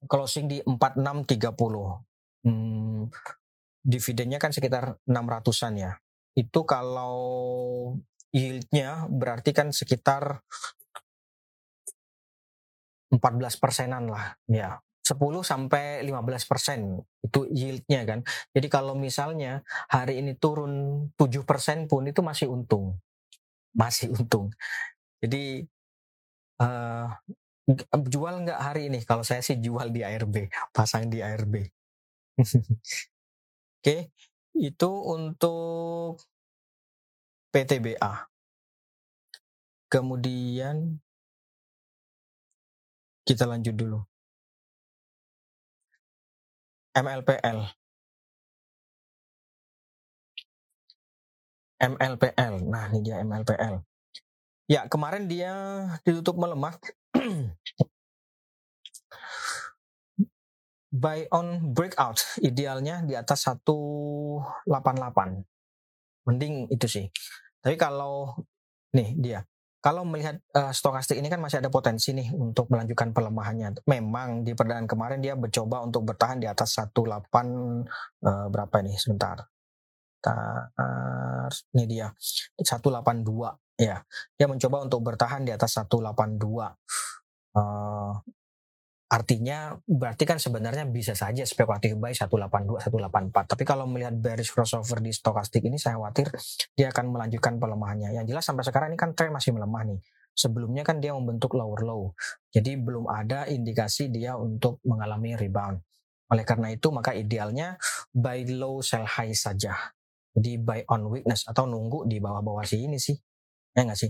closing 0.10 0.50
di 0.50 0.58
4630. 0.66 2.44
Hmm, 2.44 3.08
dividennya 3.84 4.40
kan 4.40 4.52
sekitar 4.52 5.00
600-an 5.08 5.74
ya 5.76 5.92
itu 6.34 6.60
kalau 6.66 7.18
yieldnya 8.34 9.06
berarti 9.12 9.54
kan 9.54 9.70
sekitar 9.70 10.42
14 13.14 13.62
persenan 13.62 14.10
lah 14.10 14.34
ya 14.50 14.82
10 15.04 15.20
sampai 15.44 16.00
15 16.08 16.50
persen 16.50 16.80
itu 17.20 17.40
yieldnya 17.52 18.02
kan. 18.08 18.20
Jadi 18.56 18.68
kalau 18.72 18.96
misalnya 18.96 19.62
hari 19.92 20.24
ini 20.24 20.34
turun 20.40 21.06
7 21.20 21.44
persen 21.44 21.92
pun 21.92 22.08
itu 22.08 22.24
masih 22.24 22.48
untung. 22.48 22.98
Masih 23.76 24.16
untung. 24.16 24.50
Jadi 25.20 25.68
uh, 26.64 27.08
jual 28.08 28.48
nggak 28.48 28.60
hari 28.60 28.88
ini? 28.88 29.04
Kalau 29.04 29.28
saya 29.28 29.44
sih 29.44 29.60
jual 29.60 29.92
di 29.92 30.04
ARB 30.04 30.52
pasang 30.76 31.08
di 31.08 31.24
ARB 31.24 31.56
oke 32.44 32.52
okay 33.80 34.12
itu 34.54 34.90
untuk 35.10 36.22
PTBA. 37.50 38.30
Kemudian 39.90 40.98
kita 43.26 43.46
lanjut 43.46 43.74
dulu. 43.78 44.00
MLPL. 46.94 47.60
MLPL. 51.84 52.54
Nah, 52.70 52.88
ini 52.94 53.00
dia 53.04 53.20
MLPL. 53.26 53.82
Ya, 54.72 54.88
kemarin 54.88 55.28
dia 55.28 55.52
ditutup 56.08 56.40
melemah 56.40 56.80
buy 60.94 61.26
on 61.34 61.74
breakout 61.74 62.22
idealnya 62.46 63.02
di 63.02 63.18
atas 63.18 63.50
188 63.50 64.70
mending 66.30 66.70
itu 66.70 66.86
sih 66.86 67.10
tapi 67.66 67.74
kalau 67.82 68.38
nih 68.94 69.18
dia 69.18 69.42
kalau 69.84 70.08
melihat 70.08 70.40
uh, 70.56 70.72
stokastik 70.72 71.20
ini 71.20 71.28
kan 71.28 71.44
masih 71.44 71.60
ada 71.60 71.68
potensi 71.68 72.16
nih 72.16 72.32
untuk 72.32 72.72
melanjutkan 72.72 73.12
pelemahannya. 73.12 73.84
Memang 73.84 74.48
di 74.48 74.56
perdaan 74.56 74.88
kemarin 74.88 75.20
dia 75.20 75.36
mencoba 75.36 75.84
untuk 75.84 76.08
bertahan 76.08 76.40
di 76.40 76.48
atas 76.48 76.80
18 76.80 76.96
uh, 76.96 77.12
eh, 77.12 78.48
berapa 78.48 78.76
ini 78.80 78.96
sebentar. 78.96 79.44
Tar, 80.24 80.72
ini 81.76 81.84
dia 81.84 82.08
182 82.16 83.28
ya. 83.76 84.00
Dia 84.40 84.48
mencoba 84.48 84.88
untuk 84.88 85.04
bertahan 85.04 85.44
di 85.44 85.52
atas 85.52 85.76
182. 85.76 86.00
Uh, 87.60 88.16
Artinya 89.14 89.78
berarti 89.86 90.26
kan 90.26 90.42
sebenarnya 90.42 90.90
bisa 90.90 91.14
saja 91.14 91.46
spekulatif 91.46 91.94
buy 92.02 92.18
182, 92.18 92.82
184. 92.82 93.46
Tapi 93.46 93.62
kalau 93.62 93.86
melihat 93.86 94.18
bearish 94.18 94.50
crossover 94.50 95.06
di 95.06 95.14
stokastik 95.14 95.62
ini 95.62 95.78
saya 95.78 96.02
khawatir 96.02 96.34
dia 96.74 96.90
akan 96.90 97.14
melanjutkan 97.14 97.62
pelemahannya. 97.62 98.10
Yang 98.10 98.34
jelas 98.34 98.44
sampai 98.50 98.66
sekarang 98.66 98.90
ini 98.90 98.98
kan 98.98 99.14
tren 99.14 99.30
masih 99.30 99.54
melemah 99.54 99.86
nih. 99.86 100.02
Sebelumnya 100.34 100.82
kan 100.82 100.98
dia 100.98 101.14
membentuk 101.14 101.54
lower 101.54 101.86
low. 101.86 102.18
Jadi 102.50 102.74
belum 102.74 103.06
ada 103.06 103.46
indikasi 103.46 104.10
dia 104.10 104.34
untuk 104.34 104.82
mengalami 104.82 105.38
rebound. 105.38 105.78
Oleh 106.34 106.42
karena 106.42 106.74
itu 106.74 106.90
maka 106.90 107.14
idealnya 107.14 107.78
buy 108.10 108.42
low 108.50 108.82
sell 108.82 109.06
high 109.06 109.38
saja. 109.38 109.78
Jadi 110.34 110.58
buy 110.58 110.82
on 110.90 111.06
weakness 111.14 111.46
atau 111.46 111.70
nunggu 111.70 112.10
di 112.10 112.18
bawah-bawah 112.18 112.66
sih 112.66 112.90
ini 112.90 112.98
sih. 112.98 113.14
Ya 113.78 113.86
nggak 113.86 114.00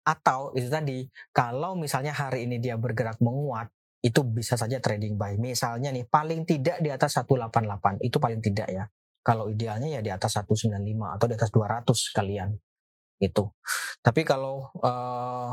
Atau 0.00 0.56
itu 0.56 0.72
tadi, 0.72 1.04
kalau 1.28 1.76
misalnya 1.76 2.16
hari 2.16 2.48
ini 2.48 2.56
dia 2.56 2.80
bergerak 2.80 3.20
menguat, 3.20 3.68
itu 4.00 4.20
bisa 4.24 4.56
saja 4.56 4.80
trading 4.80 5.20
buy. 5.20 5.36
Misalnya 5.36 5.92
nih, 5.92 6.08
paling 6.08 6.48
tidak 6.48 6.80
di 6.80 6.88
atas 6.88 7.20
188, 7.20 8.00
itu 8.00 8.16
paling 8.16 8.40
tidak 8.40 8.68
ya. 8.72 8.84
Kalau 9.20 9.52
idealnya 9.52 10.00
ya 10.00 10.00
di 10.00 10.08
atas 10.08 10.40
195 10.40 10.80
atau 11.16 11.26
di 11.28 11.34
atas 11.36 11.50
200 11.52 11.84
sekalian. 11.92 12.50
Itu. 13.20 13.52
Tapi 14.00 14.24
kalau 14.24 14.72
uh, 14.80 15.52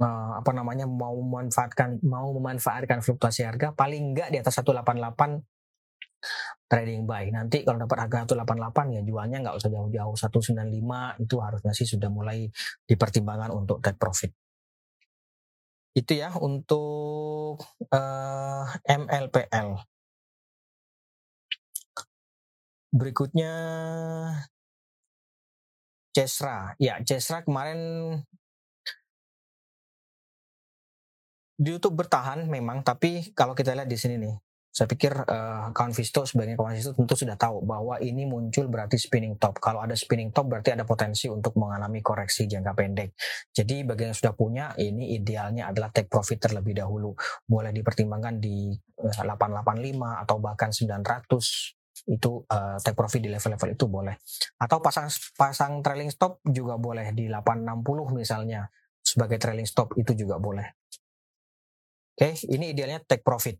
uh, 0.00 0.32
apa 0.40 0.50
namanya 0.56 0.88
mau 0.88 1.12
memanfaatkan 1.12 2.00
mau 2.08 2.32
memanfaatkan 2.32 3.04
fluktuasi 3.04 3.44
harga 3.44 3.76
paling 3.76 4.16
enggak 4.16 4.32
di 4.32 4.40
atas 4.40 4.56
188 4.64 5.44
trading 6.70 7.04
buy. 7.04 7.28
Nanti 7.28 7.66
kalau 7.68 7.84
dapat 7.84 8.08
harga 8.08 8.32
188 8.32 8.96
ya 8.96 9.00
jualnya 9.04 9.44
nggak 9.44 9.56
usah 9.60 9.68
jauh-jauh 9.68 10.16
195 10.16 11.20
itu 11.20 11.36
harusnya 11.36 11.72
sih 11.76 11.86
sudah 11.88 12.08
mulai 12.08 12.48
dipertimbangkan 12.88 13.52
untuk 13.52 13.84
take 13.84 14.00
profit. 14.00 14.32
Itu 15.94 16.12
ya 16.14 16.30
untuk 16.38 17.58
uh, 17.90 18.64
eh, 18.86 18.94
MLPL. 18.98 19.68
Berikutnya 22.90 23.52
Cesra. 26.14 26.74
Ya, 26.82 26.98
Cesra 27.06 27.42
kemarin 27.46 27.78
di 31.60 31.68
YouTube 31.76 32.00
bertahan 32.00 32.48
memang, 32.48 32.82
tapi 32.82 33.36
kalau 33.36 33.52
kita 33.52 33.76
lihat 33.76 33.86
di 33.86 33.98
sini 34.00 34.16
nih, 34.16 34.34
saya 34.70 34.86
pikir 34.86 35.10
uh, 35.26 35.74
kawan 35.74 35.90
Visto 35.90 36.22
sebagai 36.22 36.54
kawan 36.54 36.78
Visto 36.78 36.94
tentu 36.94 37.18
sudah 37.18 37.34
tahu 37.34 37.66
bahwa 37.66 37.98
ini 37.98 38.22
muncul 38.22 38.70
berarti 38.70 39.02
spinning 39.02 39.34
top. 39.34 39.58
Kalau 39.58 39.82
ada 39.82 39.98
spinning 39.98 40.30
top 40.30 40.46
berarti 40.46 40.78
ada 40.78 40.86
potensi 40.86 41.26
untuk 41.26 41.58
mengalami 41.58 41.98
koreksi 41.98 42.46
jangka 42.46 42.78
pendek. 42.78 43.18
Jadi 43.50 43.82
bagi 43.82 44.06
yang 44.06 44.14
sudah 44.14 44.30
punya 44.38 44.70
ini 44.78 45.18
idealnya 45.18 45.74
adalah 45.74 45.90
take 45.90 46.06
profit 46.06 46.38
terlebih 46.38 46.78
dahulu. 46.78 47.18
Boleh 47.42 47.74
dipertimbangkan 47.74 48.38
di 48.38 48.70
uh, 49.02 49.10
eh, 49.10 49.26
885 49.26 50.22
atau 50.22 50.36
bahkan 50.38 50.70
900 50.70 52.06
itu 52.06 52.32
uh, 52.46 52.78
take 52.78 52.94
profit 52.94 53.20
di 53.26 53.28
level-level 53.34 53.74
itu 53.74 53.84
boleh. 53.90 54.14
Atau 54.54 54.78
pasang 54.78 55.10
pasang 55.34 55.82
trailing 55.82 56.14
stop 56.14 56.38
juga 56.46 56.78
boleh 56.78 57.10
di 57.10 57.26
860 57.26 58.14
misalnya 58.14 58.70
sebagai 59.02 59.42
trailing 59.42 59.66
stop 59.66 59.98
itu 59.98 60.14
juga 60.14 60.38
boleh. 60.38 60.78
Oke, 62.14 62.38
ini 62.54 62.70
idealnya 62.70 63.02
take 63.02 63.26
profit 63.26 63.58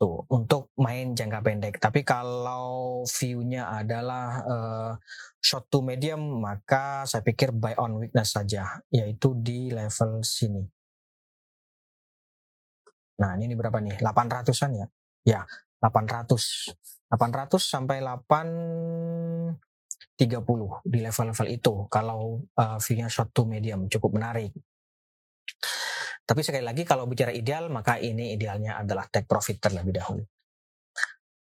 tuh 0.00 0.24
untuk 0.32 0.72
main 0.80 1.12
jangka 1.12 1.44
pendek. 1.44 1.76
Tapi 1.76 2.00
kalau 2.00 3.04
view-nya 3.04 3.68
adalah 3.68 4.40
uh, 4.48 4.92
short 5.36 5.68
to 5.68 5.84
medium, 5.84 6.40
maka 6.40 7.04
saya 7.04 7.20
pikir 7.20 7.52
buy 7.52 7.76
on 7.76 8.00
weakness 8.00 8.32
saja, 8.32 8.80
yaitu 8.88 9.36
di 9.36 9.68
level 9.68 10.24
sini. 10.24 10.64
Nah, 13.20 13.36
ini 13.36 13.52
berapa 13.52 13.76
nih? 13.84 14.00
800-an 14.00 14.72
ya? 14.72 14.88
Ya, 15.28 15.44
800. 15.84 16.72
800 17.12 17.60
sampai 17.60 18.00
830 18.00 19.60
di 20.88 20.98
level-level 21.04 21.48
itu 21.52 21.84
kalau 21.92 22.40
uh, 22.56 22.80
view-nya 22.80 23.12
short 23.12 23.36
to 23.36 23.44
medium 23.44 23.84
cukup 23.92 24.16
menarik. 24.16 24.56
Tapi 26.30 26.46
sekali 26.46 26.62
lagi 26.62 26.86
kalau 26.86 27.10
bicara 27.10 27.34
ideal 27.34 27.66
maka 27.74 27.98
ini 27.98 28.38
idealnya 28.38 28.78
adalah 28.78 29.10
take 29.10 29.26
profit 29.26 29.58
terlebih 29.58 29.98
dahulu. 29.98 30.22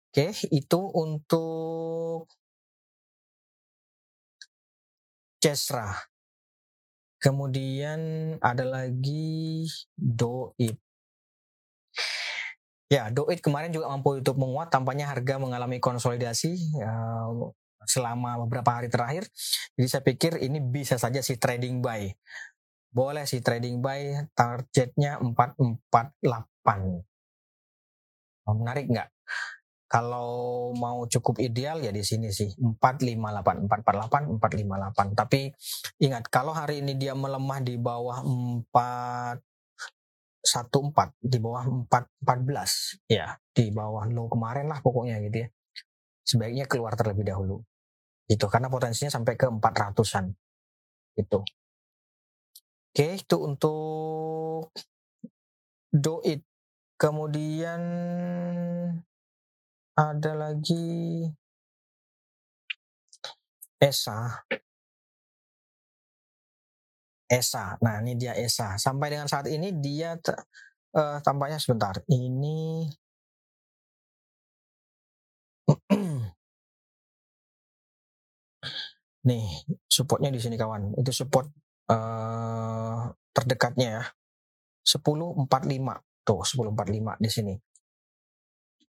Oke, 0.08 0.32
itu 0.48 0.80
untuk 0.96 2.24
Cesra. 5.44 5.92
Kemudian 7.20 8.00
ada 8.40 8.64
lagi 8.64 9.68
Doit. 9.92 10.80
Ya, 12.88 13.12
Doit 13.12 13.44
kemarin 13.44 13.76
juga 13.76 13.92
mampu 13.92 14.24
untuk 14.24 14.40
menguat, 14.40 14.72
tampaknya 14.72 15.04
harga 15.12 15.36
mengalami 15.36 15.84
konsolidasi 15.84 16.80
ya, 16.80 16.92
selama 17.84 18.40
beberapa 18.48 18.72
hari 18.72 18.88
terakhir. 18.88 19.28
Jadi 19.76 19.88
saya 19.88 20.00
pikir 20.00 20.40
ini 20.40 20.64
bisa 20.64 20.96
saja 20.96 21.20
si 21.20 21.36
trading 21.36 21.84
buy 21.84 22.08
boleh 22.92 23.24
sih 23.24 23.40
trading 23.40 23.80
buy 23.80 24.28
targetnya 24.36 25.16
448 25.16 26.12
oh, 28.44 28.54
menarik 28.60 28.86
nggak? 28.92 29.08
Kalau 29.88 30.72
mau 30.72 31.04
cukup 31.04 31.36
ideal 31.40 31.80
ya 31.84 31.92
di 31.92 32.00
sini 32.00 32.32
sih 32.32 32.48
458 32.56 33.68
448 33.68 34.40
458 34.40 35.20
tapi 35.20 35.52
ingat 36.00 36.24
kalau 36.32 36.52
hari 36.56 36.80
ini 36.80 36.96
dia 36.96 37.12
melemah 37.12 37.60
di 37.60 37.76
bawah 37.76 38.24
4 38.24 39.40
14 40.42 41.12
di 41.20 41.38
bawah 41.40 41.64
414 41.88 43.04
ya 43.08 43.36
di 43.52 43.68
bawah 43.68 44.08
low 44.08 44.32
kemarin 44.32 44.68
lah 44.68 44.80
pokoknya 44.80 45.20
gitu 45.28 45.44
ya. 45.44 45.48
Sebaiknya 46.24 46.64
keluar 46.68 46.96
terlebih 46.96 47.24
dahulu. 47.28 47.60
Itu 48.28 48.48
karena 48.48 48.72
potensinya 48.72 49.12
sampai 49.12 49.36
ke 49.36 49.48
400-an 49.48 50.32
itu 51.12 51.40
Oke, 52.92 53.24
itu 53.24 53.36
untuk 53.40 54.68
doit. 55.88 56.44
Kemudian 57.00 57.80
ada 59.96 60.32
lagi 60.36 60.84
Esa. 63.80 64.44
Esa. 67.32 67.80
Nah, 67.80 68.04
ini 68.04 68.12
dia 68.20 68.36
Esa. 68.36 68.76
Sampai 68.76 69.08
dengan 69.08 69.24
saat 69.24 69.48
ini 69.48 69.72
dia 69.80 70.12
uh, 70.92 71.16
tampaknya 71.24 71.56
sebentar. 71.56 71.96
Ini 72.12 72.92
Nih, 79.28 79.44
supportnya 79.88 80.28
di 80.28 80.40
sini 80.44 80.60
kawan. 80.60 80.92
Itu 81.00 81.08
support 81.14 81.48
uh, 81.92 83.12
terdekatnya 83.36 83.88
ya. 84.00 84.04
1045 84.82 85.46
tuh 86.26 86.40
1045 86.42 87.22
di 87.22 87.30
sini. 87.30 87.54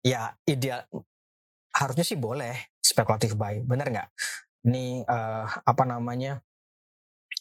Ya 0.05 0.33
ideal 0.47 0.85
harusnya 1.75 2.05
sih 2.07 2.15
boleh 2.15 2.71
spekulatif 2.79 3.35
buy, 3.35 3.59
bener 3.65 3.91
nggak? 3.91 4.09
Ini 4.65 5.03
uh, 5.05 5.45
apa 5.67 5.83
namanya? 5.83 6.39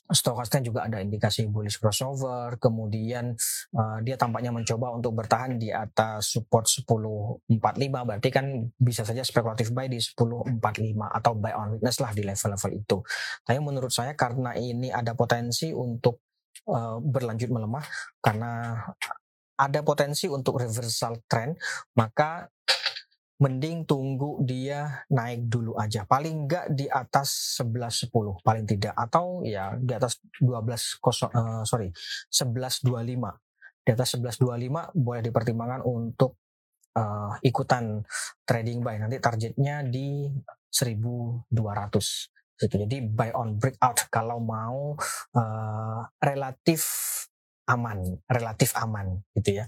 Stokasnya 0.04 0.60
juga 0.60 0.84
ada 0.84 1.00
indikasi 1.00 1.48
bullish 1.48 1.80
crossover, 1.80 2.60
kemudian 2.60 3.32
uh, 3.72 3.98
dia 4.04 4.20
tampaknya 4.20 4.52
mencoba 4.52 4.92
untuk 4.92 5.16
bertahan 5.16 5.56
di 5.56 5.72
atas 5.72 6.36
support 6.36 6.68
1045 6.68 7.48
berarti 7.80 8.28
kan 8.28 8.68
bisa 8.76 9.00
saja 9.00 9.24
spekulatif 9.24 9.72
buy 9.72 9.88
di 9.88 9.96
1045 9.96 10.60
atau 11.08 11.32
buy 11.40 11.52
on 11.56 11.68
weakness 11.76 12.04
lah 12.04 12.12
di 12.12 12.20
level-level 12.20 12.70
itu. 12.76 12.96
Tapi 13.48 13.58
menurut 13.64 13.92
saya 13.92 14.12
karena 14.12 14.52
ini 14.60 14.92
ada 14.92 15.16
potensi 15.16 15.72
untuk 15.72 16.20
uh, 16.68 17.00
berlanjut 17.00 17.48
melemah 17.48 17.84
karena 18.20 18.76
ada 19.54 19.80
potensi 19.86 20.26
untuk 20.26 20.58
reversal 20.58 21.22
trend, 21.30 21.54
maka 21.94 22.50
mending 23.42 23.82
tunggu 23.82 24.38
dia 24.46 25.06
naik 25.10 25.50
dulu 25.50 25.74
aja. 25.74 26.06
Paling 26.06 26.46
enggak 26.46 26.70
di 26.70 26.86
atas 26.86 27.58
11.10 27.58 28.10
paling 28.46 28.64
tidak. 28.68 28.94
Atau 28.94 29.42
ya 29.42 29.74
di 29.74 29.92
atas 29.94 30.22
12 30.38 31.02
kosong 31.02 31.32
uh, 31.34 31.62
sorry 31.66 31.90
11.25 32.30 32.86
di 33.84 33.90
atas 33.90 34.16
11.25 34.16 34.96
boleh 34.96 35.22
dipertimbangkan 35.22 35.82
untuk 35.84 36.38
uh, 36.94 37.34
ikutan 37.42 38.06
trading 38.46 38.80
buy. 38.80 39.02
Nanti 39.02 39.18
targetnya 39.18 39.82
di 39.82 40.30
1.200 40.70 41.50
gitu. 42.54 42.74
Jadi 42.86 42.96
buy 43.10 43.34
on 43.34 43.58
breakout. 43.58 44.06
Kalau 44.14 44.38
mau 44.38 44.94
uh, 45.34 46.00
relatif 46.22 46.82
aman 47.64 48.20
relatif 48.28 48.76
aman 48.76 49.24
gitu 49.32 49.64
ya 49.64 49.66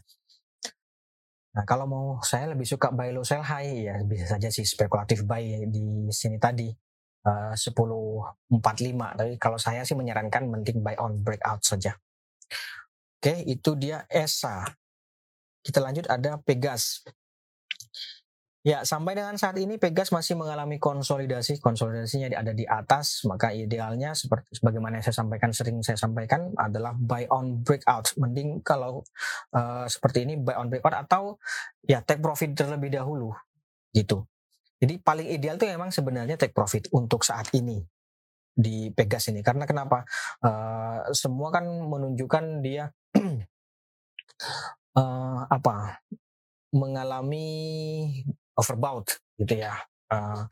Nah, 1.57 1.65
kalau 1.65 1.89
mau 1.89 2.07
saya 2.21 2.53
lebih 2.53 2.69
suka 2.69 2.93
buy 2.93 3.17
low 3.17 3.25
sell 3.25 3.41
high 3.41 3.89
ya 3.89 3.97
bisa 4.05 4.29
saja 4.37 4.53
sih 4.53 4.69
spekulatif 4.69 5.25
buy 5.25 5.65
di 5.73 6.13
sini 6.13 6.37
tadi 6.37 6.69
uh, 7.25 7.57
10.45. 7.57 8.53
Tapi 9.17 9.33
kalau 9.41 9.57
saya 9.57 9.81
sih 9.81 9.97
menyarankan 9.97 10.45
mending 10.53 10.85
buy 10.85 10.93
on 11.01 11.17
breakout 11.25 11.65
saja. 11.65 11.97
Oke, 13.17 13.41
itu 13.49 13.73
dia 13.75 14.05
ESA. 14.13 14.69
Kita 15.65 15.81
lanjut 15.81 16.07
ada 16.07 16.39
Pegas. 16.39 17.03
Ya, 18.67 18.83
sampai 18.83 19.15
dengan 19.15 19.39
saat 19.39 19.55
ini 19.63 19.79
Pegas 19.79 20.11
masih 20.11 20.35
mengalami 20.35 20.83
konsolidasi. 20.83 21.63
Konsolidasinya 21.63 22.35
ada 22.35 22.51
di 22.51 22.67
atas, 22.67 23.23
maka 23.23 23.55
idealnya 23.55 24.11
seperti 24.11 24.59
sebagaimana 24.59 24.99
saya 24.99 25.23
sampaikan 25.23 25.55
sering 25.55 25.87
saya 25.87 25.95
sampaikan 25.95 26.51
adalah 26.59 26.91
buy 26.99 27.31
on 27.31 27.63
breakout. 27.63 28.11
Mending 28.19 28.67
kalau 28.67 29.07
uh, 29.55 29.87
seperti 29.87 30.27
ini 30.27 30.35
buy 30.43 30.59
on 30.59 30.67
breakout 30.67 30.99
atau 30.99 31.39
ya 31.87 32.03
take 32.03 32.19
profit 32.19 32.59
terlebih 32.59 32.91
dahulu 32.91 33.31
gitu. 33.95 34.27
Jadi 34.83 34.99
paling 34.99 35.31
ideal 35.31 35.55
tuh 35.63 35.71
memang 35.71 35.95
sebenarnya 35.95 36.35
take 36.35 36.51
profit 36.51 36.91
untuk 36.91 37.23
saat 37.23 37.47
ini 37.55 37.79
di 38.51 38.91
Pegas 38.91 39.31
ini. 39.31 39.47
Karena 39.47 39.63
kenapa? 39.63 40.03
Uh, 40.43 41.07
semua 41.15 41.55
kan 41.55 41.71
menunjukkan 41.71 42.67
dia 42.67 42.91
uh, 44.99 45.47
apa? 45.55 46.03
mengalami 46.77 47.57
overbought 48.57 49.21
gitu 49.37 49.61
ya. 49.61 49.77
Uh, 50.09 50.49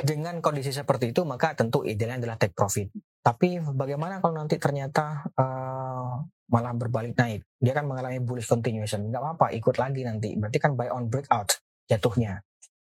dengan 0.00 0.40
kondisi 0.40 0.72
seperti 0.72 1.12
itu 1.12 1.22
maka 1.28 1.52
tentu 1.52 1.84
idealnya 1.84 2.24
adalah 2.24 2.36
take 2.40 2.56
profit. 2.56 2.88
Tapi 3.20 3.60
bagaimana 3.76 4.24
kalau 4.24 4.40
nanti 4.40 4.56
ternyata 4.56 5.28
uh, 5.36 6.24
malah 6.48 6.72
berbalik 6.72 7.12
naik? 7.20 7.44
Dia 7.60 7.76
kan 7.76 7.84
mengalami 7.84 8.16
bullish 8.24 8.48
continuation. 8.48 9.04
Nggak 9.12 9.20
apa-apa, 9.20 9.46
ikut 9.52 9.76
lagi 9.76 10.00
nanti. 10.08 10.32
Berarti 10.40 10.56
kan 10.56 10.72
buy 10.72 10.88
on 10.88 11.12
breakout 11.12 11.60
jatuhnya, 11.84 12.40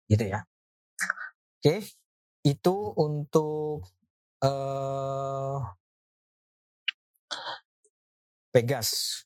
gitu 0.04 0.28
ya. 0.28 0.44
Oke, 1.58 1.64
okay. 1.64 1.80
itu 2.44 2.74
untuk 3.00 3.88
uh, 4.44 5.58
Pegas. 8.52 9.22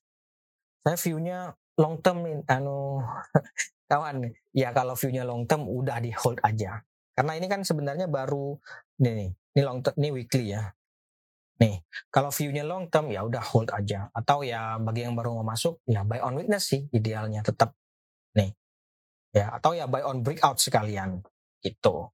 Saya 0.83 0.99
view-nya 0.99 1.55
long 1.79 1.99
term 2.03 2.27
anu 2.47 3.03
kawan 3.93 4.33
ya 4.57 4.73
kalau 4.73 4.97
view-nya 4.97 5.29
long 5.29 5.45
term 5.45 5.69
udah 5.69 6.01
di 6.01 6.09
hold 6.17 6.41
aja. 6.41 6.81
Karena 7.13 7.37
ini 7.37 7.45
kan 7.45 7.61
sebenarnya 7.61 8.09
baru 8.09 8.57
nih 9.05 9.13
nih 9.13 9.31
ini 9.37 9.61
long 9.61 9.85
term 9.85 9.93
ini 10.01 10.09
weekly 10.09 10.57
ya. 10.57 10.73
Nih 11.61 11.85
kalau 12.09 12.33
view-nya 12.33 12.65
long 12.65 12.89
term 12.89 13.13
ya 13.13 13.21
udah 13.21 13.45
hold 13.45 13.69
aja. 13.69 14.09
Atau 14.17 14.49
ya 14.49 14.81
bagi 14.81 15.05
yang 15.05 15.13
baru 15.13 15.37
mau 15.37 15.53
masuk 15.53 15.85
ya 15.85 16.09
buy 16.09 16.25
on 16.25 16.41
weakness 16.41 16.73
sih 16.73 16.89
idealnya 16.89 17.45
tetap 17.45 17.77
nih 18.33 18.57
ya 19.37 19.53
atau 19.61 19.77
ya 19.77 19.85
buy 19.85 20.01
on 20.01 20.25
breakout 20.25 20.57
sekalian 20.57 21.21
gitu. 21.61 22.09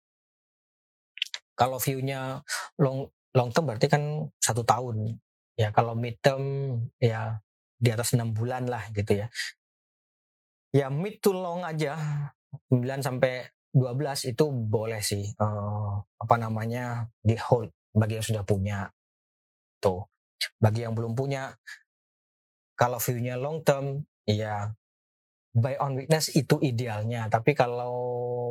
Kalau 1.55 1.79
view-nya 1.79 2.43
long 2.83 3.07
long 3.39 3.55
term 3.55 3.71
berarti 3.71 3.87
kan 3.87 4.27
satu 4.43 4.67
tahun. 4.67 5.15
Ya 5.55 5.71
kalau 5.71 5.95
mid 5.95 6.19
term 6.19 6.43
ya 6.99 7.39
di 7.79 7.95
atas 7.95 8.11
enam 8.19 8.35
bulan 8.35 8.67
lah 8.67 8.91
gitu 8.91 9.15
ya 9.15 9.31
ya 10.73 10.89
mid 10.93 11.21
to 11.21 11.33
long 11.35 11.65
aja. 11.65 11.97
9 12.73 12.81
sampai 13.05 13.45
12 13.77 14.33
itu 14.33 14.45
boleh 14.49 15.05
sih 15.05 15.21
uh, 15.37 16.01
apa 16.01 16.35
namanya 16.41 17.05
di 17.21 17.37
hold 17.37 17.69
bagi 17.93 18.17
yang 18.17 18.27
sudah 18.27 18.45
punya. 18.45 18.89
Tuh 19.79 20.01
bagi 20.57 20.87
yang 20.87 20.95
belum 20.95 21.13
punya 21.13 21.53
kalau 22.79 23.03
view-nya 23.03 23.35
long 23.37 23.61
term 23.67 24.07
ya 24.23 24.71
buy 25.53 25.75
on 25.83 25.99
weakness 25.99 26.31
itu 26.33 26.57
idealnya. 26.63 27.27
Tapi 27.29 27.53
kalau 27.53 27.93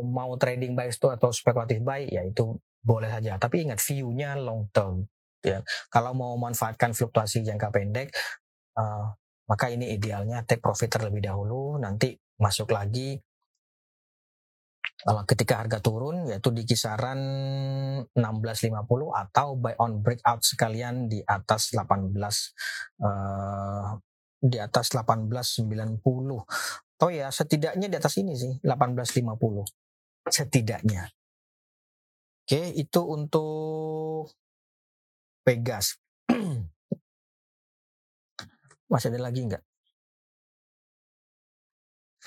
mau 0.03 0.35
trading 0.35 0.75
buy 0.75 0.91
itu 0.91 1.07
atau 1.07 1.31
spekulatif 1.31 1.79
buy 1.81 2.05
ya 2.05 2.21
itu 2.27 2.53
boleh 2.83 3.09
saja. 3.09 3.39
Tapi 3.39 3.65
ingat 3.65 3.79
view-nya 3.81 4.35
long 4.37 4.67
term 4.69 5.07
ya. 5.41 5.63
Kalau 5.87 6.11
mau 6.13 6.35
memanfaatkan 6.35 6.91
fluktuasi 6.91 7.41
jangka 7.47 7.71
pendek 7.71 8.11
uh, 8.77 9.15
maka 9.47 9.71
ini 9.71 9.95
idealnya 9.95 10.43
take 10.43 10.59
profit 10.59 10.91
terlebih 10.91 11.23
dahulu, 11.23 11.79
nanti 11.79 12.13
masuk 12.37 12.75
lagi 12.75 13.17
kalau 14.97 15.21
ketika 15.29 15.61
harga 15.61 15.77
turun 15.77 16.25
yaitu 16.25 16.49
di 16.49 16.65
kisaran 16.65 17.19
16.50 18.17 18.73
atau 19.13 19.53
buy 19.53 19.77
on 19.77 20.01
breakout 20.01 20.41
sekalian 20.41 21.05
di 21.05 21.21
atas 21.21 21.69
18 21.77 22.17
uh, 23.05 23.93
di 24.41 24.57
atas 24.57 24.89
18.90 24.97 25.69
atau 26.97 27.09
ya 27.13 27.29
setidaknya 27.29 27.87
di 27.93 27.95
atas 27.97 28.17
ini 28.17 28.33
sih 28.33 28.57
18.50 28.65 29.37
setidaknya. 30.33 31.13
Oke 32.47 32.73
itu 32.73 33.01
untuk 33.05 34.33
Pegas 35.45 35.95
Masih 38.87 39.11
ada 39.11 39.19
lagi 39.27 39.41
nggak? 39.43 39.63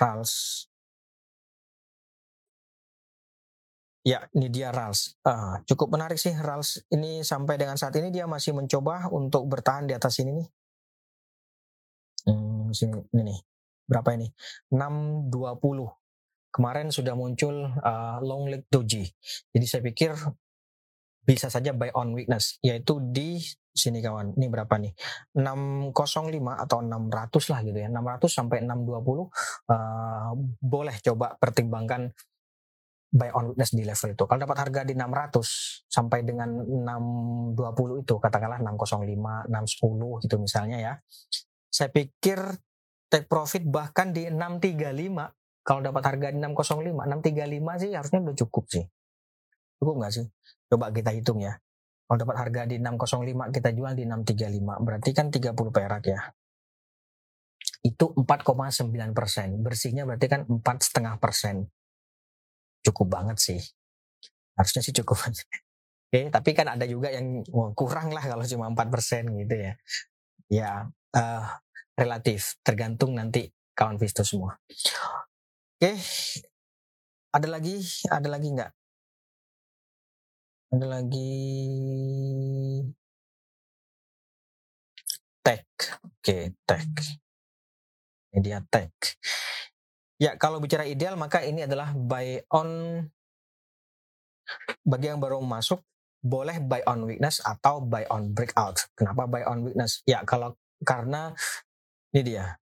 Rals. 0.01 0.65
Ya, 4.01 4.25
ini 4.33 4.49
dia 4.49 4.73
Rals. 4.73 5.13
Uh, 5.21 5.61
cukup 5.69 5.93
menarik 5.93 6.17
sih 6.17 6.33
Rals. 6.33 6.81
Ini 6.89 7.21
sampai 7.21 7.61
dengan 7.61 7.77
saat 7.77 7.93
ini 8.01 8.09
dia 8.09 8.25
masih 8.25 8.57
mencoba 8.57 9.13
untuk 9.13 9.45
bertahan 9.45 9.85
di 9.85 9.93
atas 9.93 10.17
ini 10.17 10.41
nih. 10.41 10.47
Hmm, 12.25 12.73
sini, 12.73 12.97
ini 13.13 13.21
nih. 13.29 13.39
Berapa 13.85 14.17
ini? 14.17 14.25
620. 14.73 15.85
Kemarin 16.51 16.89
sudah 16.89 17.13
muncul 17.13 17.69
uh, 17.69 18.17
long 18.25 18.49
leg 18.49 18.65
doji. 18.73 19.05
Jadi 19.53 19.65
saya 19.69 19.81
pikir 19.85 20.17
bisa 21.21 21.53
saja 21.53 21.69
buy 21.71 21.93
on 21.93 22.17
weakness 22.17 22.57
yaitu 22.65 22.97
di 23.13 23.37
sini 23.71 24.03
kawan. 24.03 24.35
Ini 24.35 24.47
berapa 24.51 24.75
nih? 24.77 24.91
605 25.39 26.63
atau 26.67 26.77
600 26.83 27.51
lah 27.51 27.59
gitu 27.63 27.77
ya. 27.79 27.87
600 27.89 28.27
sampai 28.27 28.57
620 28.67 29.31
uh, 29.71 30.31
boleh 30.59 30.95
coba 30.99 31.35
pertimbangkan 31.39 32.11
buy 33.11 33.27
on 33.35 33.51
weakness 33.51 33.75
di 33.75 33.83
level 33.83 34.15
itu. 34.15 34.23
Kalau 34.23 34.39
dapat 34.39 34.57
harga 34.63 34.81
di 34.87 34.93
600 34.95 35.91
sampai 35.91 36.19
dengan 36.23 36.49
620 37.55 38.07
itu 38.07 38.15
katakanlah 38.15 38.59
605 38.63 39.51
610 39.51 40.23
gitu 40.23 40.35
misalnya 40.39 40.77
ya. 40.79 40.93
Saya 41.67 41.91
pikir 41.91 42.39
take 43.11 43.27
profit 43.27 43.67
bahkan 43.67 44.15
di 44.15 44.31
635 44.31 45.67
kalau 45.67 45.83
dapat 45.83 46.03
harga 46.07 46.27
di 46.31 46.39
605 46.39 47.03
635 47.03 47.83
sih 47.83 47.91
harusnya 47.91 48.19
udah 48.23 48.35
cukup 48.47 48.63
sih. 48.71 48.85
Cukup 49.83 49.93
nggak 49.99 50.13
sih? 50.15 50.25
Coba 50.71 50.95
kita 50.95 51.11
hitung 51.11 51.43
ya. 51.43 51.59
Kalau 52.11 52.27
dapat 52.27 52.43
harga 52.43 52.67
di 52.67 52.75
605 52.75 53.55
kita 53.55 53.71
jual 53.71 53.95
di 53.95 54.03
635 54.03 54.83
berarti 54.83 55.09
kan 55.15 55.31
30 55.31 55.55
perak 55.71 56.03
ya. 56.11 56.19
Itu 57.87 58.11
4,9 58.19 59.15
persen. 59.15 59.63
Bersihnya 59.63 60.03
berarti 60.03 60.27
kan 60.27 60.43
empat 60.43 60.91
setengah 60.91 61.15
persen. 61.23 61.71
Cukup 62.83 63.15
banget 63.15 63.39
sih. 63.39 63.63
Harusnya 64.59 64.83
sih 64.83 64.91
cukup. 64.91 65.23
Oke, 66.11 66.27
tapi 66.27 66.51
kan 66.51 66.75
ada 66.75 66.83
juga 66.83 67.15
yang 67.15 67.47
oh, 67.47 67.71
kurang 67.71 68.11
lah 68.11 68.27
kalau 68.27 68.43
cuma 68.43 68.67
4 68.67 68.91
persen 68.91 69.31
gitu 69.31 69.55
ya. 69.55 69.73
Ya, 70.51 70.71
uh, 71.15 71.47
relatif. 71.95 72.59
Tergantung 72.59 73.15
nanti 73.15 73.55
kawan 73.71 73.95
Visto 73.95 74.27
semua. 74.27 74.59
Oke, 75.79 75.95
ada 77.31 77.47
lagi, 77.47 77.79
ada 78.11 78.27
lagi 78.27 78.51
nggak? 78.51 78.80
Ada 80.71 80.87
lagi 80.87 81.35
tag. 85.43 85.67
Oke, 86.07 86.55
tag. 86.63 86.87
Ini 88.31 88.39
dia. 88.39 88.63
Ya, 90.15 90.39
kalau 90.39 90.63
bicara 90.63 90.87
ideal 90.87 91.19
maka 91.19 91.43
ini 91.43 91.67
adalah 91.67 91.91
buy 91.91 92.39
on 92.55 93.03
bagi 94.87 95.11
yang 95.11 95.19
baru 95.19 95.43
masuk 95.43 95.83
boleh 96.23 96.63
buy 96.63 96.85
on 96.87 97.03
weakness 97.03 97.43
atau 97.43 97.83
buy 97.83 98.07
on 98.07 98.31
breakout. 98.31 98.87
Kenapa 98.95 99.27
buy 99.27 99.43
on 99.43 99.67
weakness? 99.67 99.99
Ya, 100.07 100.23
kalau 100.23 100.55
karena 100.87 101.35
ini 102.15 102.21
dia. 102.23 102.55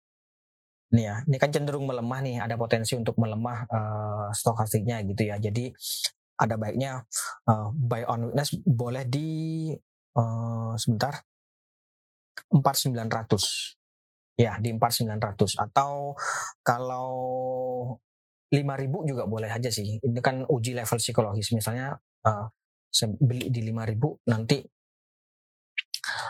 Ini 0.95 1.03
ya, 1.03 1.16
ini 1.27 1.37
kan 1.42 1.51
cenderung 1.51 1.90
melemah 1.90 2.23
nih, 2.23 2.38
ada 2.38 2.55
potensi 2.55 2.95
untuk 2.95 3.19
melemah 3.19 3.66
uh, 3.66 4.29
stokastiknya 4.31 5.03
gitu 5.03 5.27
ya. 5.27 5.35
Jadi 5.42 5.75
ada 6.37 6.55
baiknya 6.61 7.05
uh, 7.49 7.72
buy 7.72 8.05
on 8.05 8.31
weakness 8.31 8.57
boleh 8.64 9.05
di 9.09 9.29
uh, 10.16 10.72
sebentar. 10.77 11.16
4900 12.53 14.37
ya 14.37 14.61
di 14.61 14.77
4900 14.77 15.57
atau 15.57 16.12
kalau 16.61 17.11
5000 18.53 19.11
juga 19.11 19.25
boleh 19.27 19.51
aja 19.51 19.72
sih. 19.72 19.99
Ini 19.99 20.20
kan 20.20 20.44
uji 20.46 20.77
level 20.77 21.01
psikologis. 21.01 21.51
Misalnya 21.57 21.96
uh, 22.29 22.46
beli 23.18 23.51
di 23.51 23.61
5000 23.64 24.31
nanti 24.31 24.62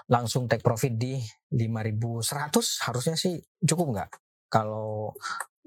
langsung 0.09 0.49
take 0.49 0.65
profit 0.65 0.95
di 0.97 1.21
5100 1.53 2.87
harusnya 2.89 3.17
sih 3.19 3.37
cukup 3.61 3.87
nggak? 3.93 4.11
Kalau 4.49 5.13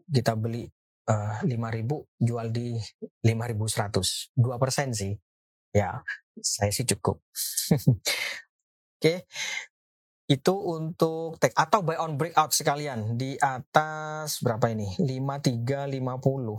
kita 0.09 0.33
beli 0.33 0.65
uh, 1.09 1.41
eh, 1.43 1.57
5000 1.57 2.23
jual 2.23 2.47
di 2.53 2.77
5100 3.25 4.37
2 4.37 4.61
persen 4.61 4.93
sih 4.93 5.13
ya 5.73 5.99
saya 6.37 6.71
sih 6.71 6.85
cukup 6.85 7.19
oke 7.25 7.99
okay. 9.01 9.25
Itu 10.29 10.53
untuk 10.61 11.41
take 11.41 11.57
atau 11.57 11.81
buy 11.81 11.97
on 11.97 12.13
breakout 12.13 12.53
sekalian 12.53 13.17
di 13.17 13.33
atas 13.41 14.37
berapa 14.45 14.69
ini? 14.69 14.93
5350. 15.01 16.53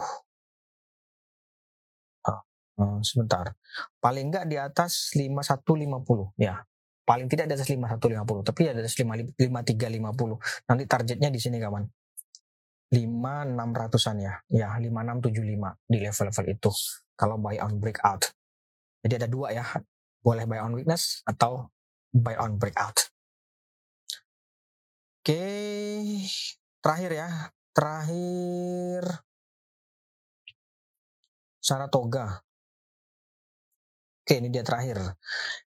Oh, 2.80 2.98
sebentar. 3.04 3.54
Paling 4.00 4.32
enggak 4.32 4.48
di 4.50 4.56
atas 4.58 5.14
5150 5.14 6.34
ya. 6.40 6.64
Paling 7.06 7.30
tidak 7.30 7.46
di 7.46 7.54
atas 7.54 7.68
5150, 7.70 8.42
tapi 8.42 8.60
di 8.66 8.70
atas 8.74 8.96
5350. 8.96 10.66
Nanti 10.66 10.82
targetnya 10.88 11.28
di 11.30 11.38
sini 11.38 11.62
kawan. 11.62 11.84
5600-an 12.90 14.16
ya. 14.18 14.34
Ya, 14.50 14.68
5675 14.76 15.78
di 15.86 15.98
level-level 16.02 16.46
itu 16.50 16.72
kalau 17.14 17.38
buy 17.38 17.56
on 17.62 17.78
breakout. 17.78 18.34
Jadi 19.06 19.14
ada 19.24 19.28
dua 19.30 19.54
ya. 19.54 19.64
Boleh 20.20 20.44
buy 20.44 20.60
on 20.60 20.76
weakness 20.76 21.24
atau 21.24 21.70
buy 22.12 22.36
on 22.36 22.58
breakout. 22.58 23.08
Oke, 25.20 25.46
terakhir 26.82 27.10
ya. 27.14 27.28
Terakhir 27.70 29.22
Saratoga. 31.62 32.42
Oke, 34.30 34.38
ini 34.38 34.46
dia 34.46 34.62
terakhir. 34.62 35.18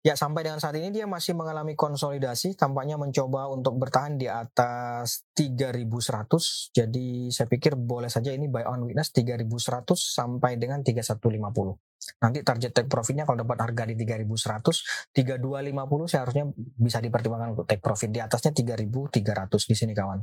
Ya, 0.05 0.21
sampai 0.21 0.45
dengan 0.45 0.61
saat 0.61 0.77
ini 0.77 0.93
dia 0.93 1.09
masih 1.09 1.33
mengalami 1.33 1.73
konsolidasi, 1.73 2.61
tampaknya 2.61 3.01
mencoba 3.01 3.49
untuk 3.49 3.81
bertahan 3.81 4.21
di 4.21 4.29
atas 4.29 5.25
3100. 5.33 6.69
Jadi 6.69 7.33
saya 7.33 7.49
pikir 7.49 7.73
boleh 7.73 8.13
saja 8.13 8.37
ini 8.37 8.53
buy 8.53 8.69
on 8.69 8.85
weakness 8.85 9.17
3100 9.17 9.49
sampai 9.97 10.61
dengan 10.61 10.85
3150. 10.85 11.41
Nanti 12.21 12.45
target 12.45 12.77
take 12.77 12.93
profitnya 12.93 13.25
kalau 13.25 13.41
dapat 13.49 13.65
harga 13.65 13.89
di 13.89 13.97
3100, 13.97 14.29
3250 15.17 16.13
seharusnya 16.13 16.45
bisa 16.77 17.01
dipertimbangkan 17.01 17.57
untuk 17.57 17.65
take 17.65 17.81
profit 17.81 18.13
di 18.13 18.21
atasnya 18.21 18.53
3300 18.53 19.73
di 19.73 19.73
sini 19.73 19.97
kawan. 19.97 20.21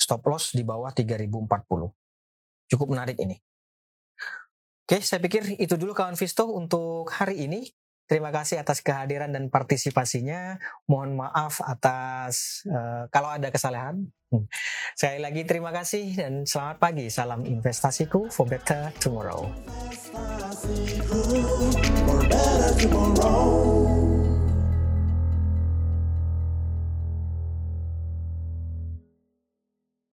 Stop 0.00 0.24
loss 0.32 0.56
di 0.56 0.64
bawah 0.64 0.88
3040. 0.96 1.92
Cukup 2.72 2.88
menarik 2.88 3.20
ini. 3.20 3.36
Oke, 4.86 5.02
saya 5.02 5.18
pikir 5.18 5.58
itu 5.58 5.74
dulu 5.74 5.98
kawan 5.98 6.14
Visto 6.14 6.46
untuk 6.54 7.10
hari 7.10 7.42
ini. 7.50 7.66
Terima 8.06 8.30
kasih 8.30 8.62
atas 8.62 8.86
kehadiran 8.86 9.34
dan 9.34 9.50
partisipasinya. 9.50 10.62
Mohon 10.86 11.26
maaf 11.26 11.58
atas 11.58 12.62
uh, 12.70 13.10
kalau 13.10 13.34
ada 13.34 13.50
kesalahan. 13.50 14.06
Hmm. 14.30 14.46
Sekali 14.94 15.18
lagi 15.26 15.42
terima 15.42 15.74
kasih 15.74 16.14
dan 16.14 16.46
selamat 16.46 16.78
pagi. 16.78 17.10
Salam 17.10 17.42
investasiku 17.42 18.30
for 18.30 18.46
better 18.46 18.94
tomorrow. 19.02 19.50
For 22.06 22.22
better 22.30 22.70
tomorrow. 22.78 23.65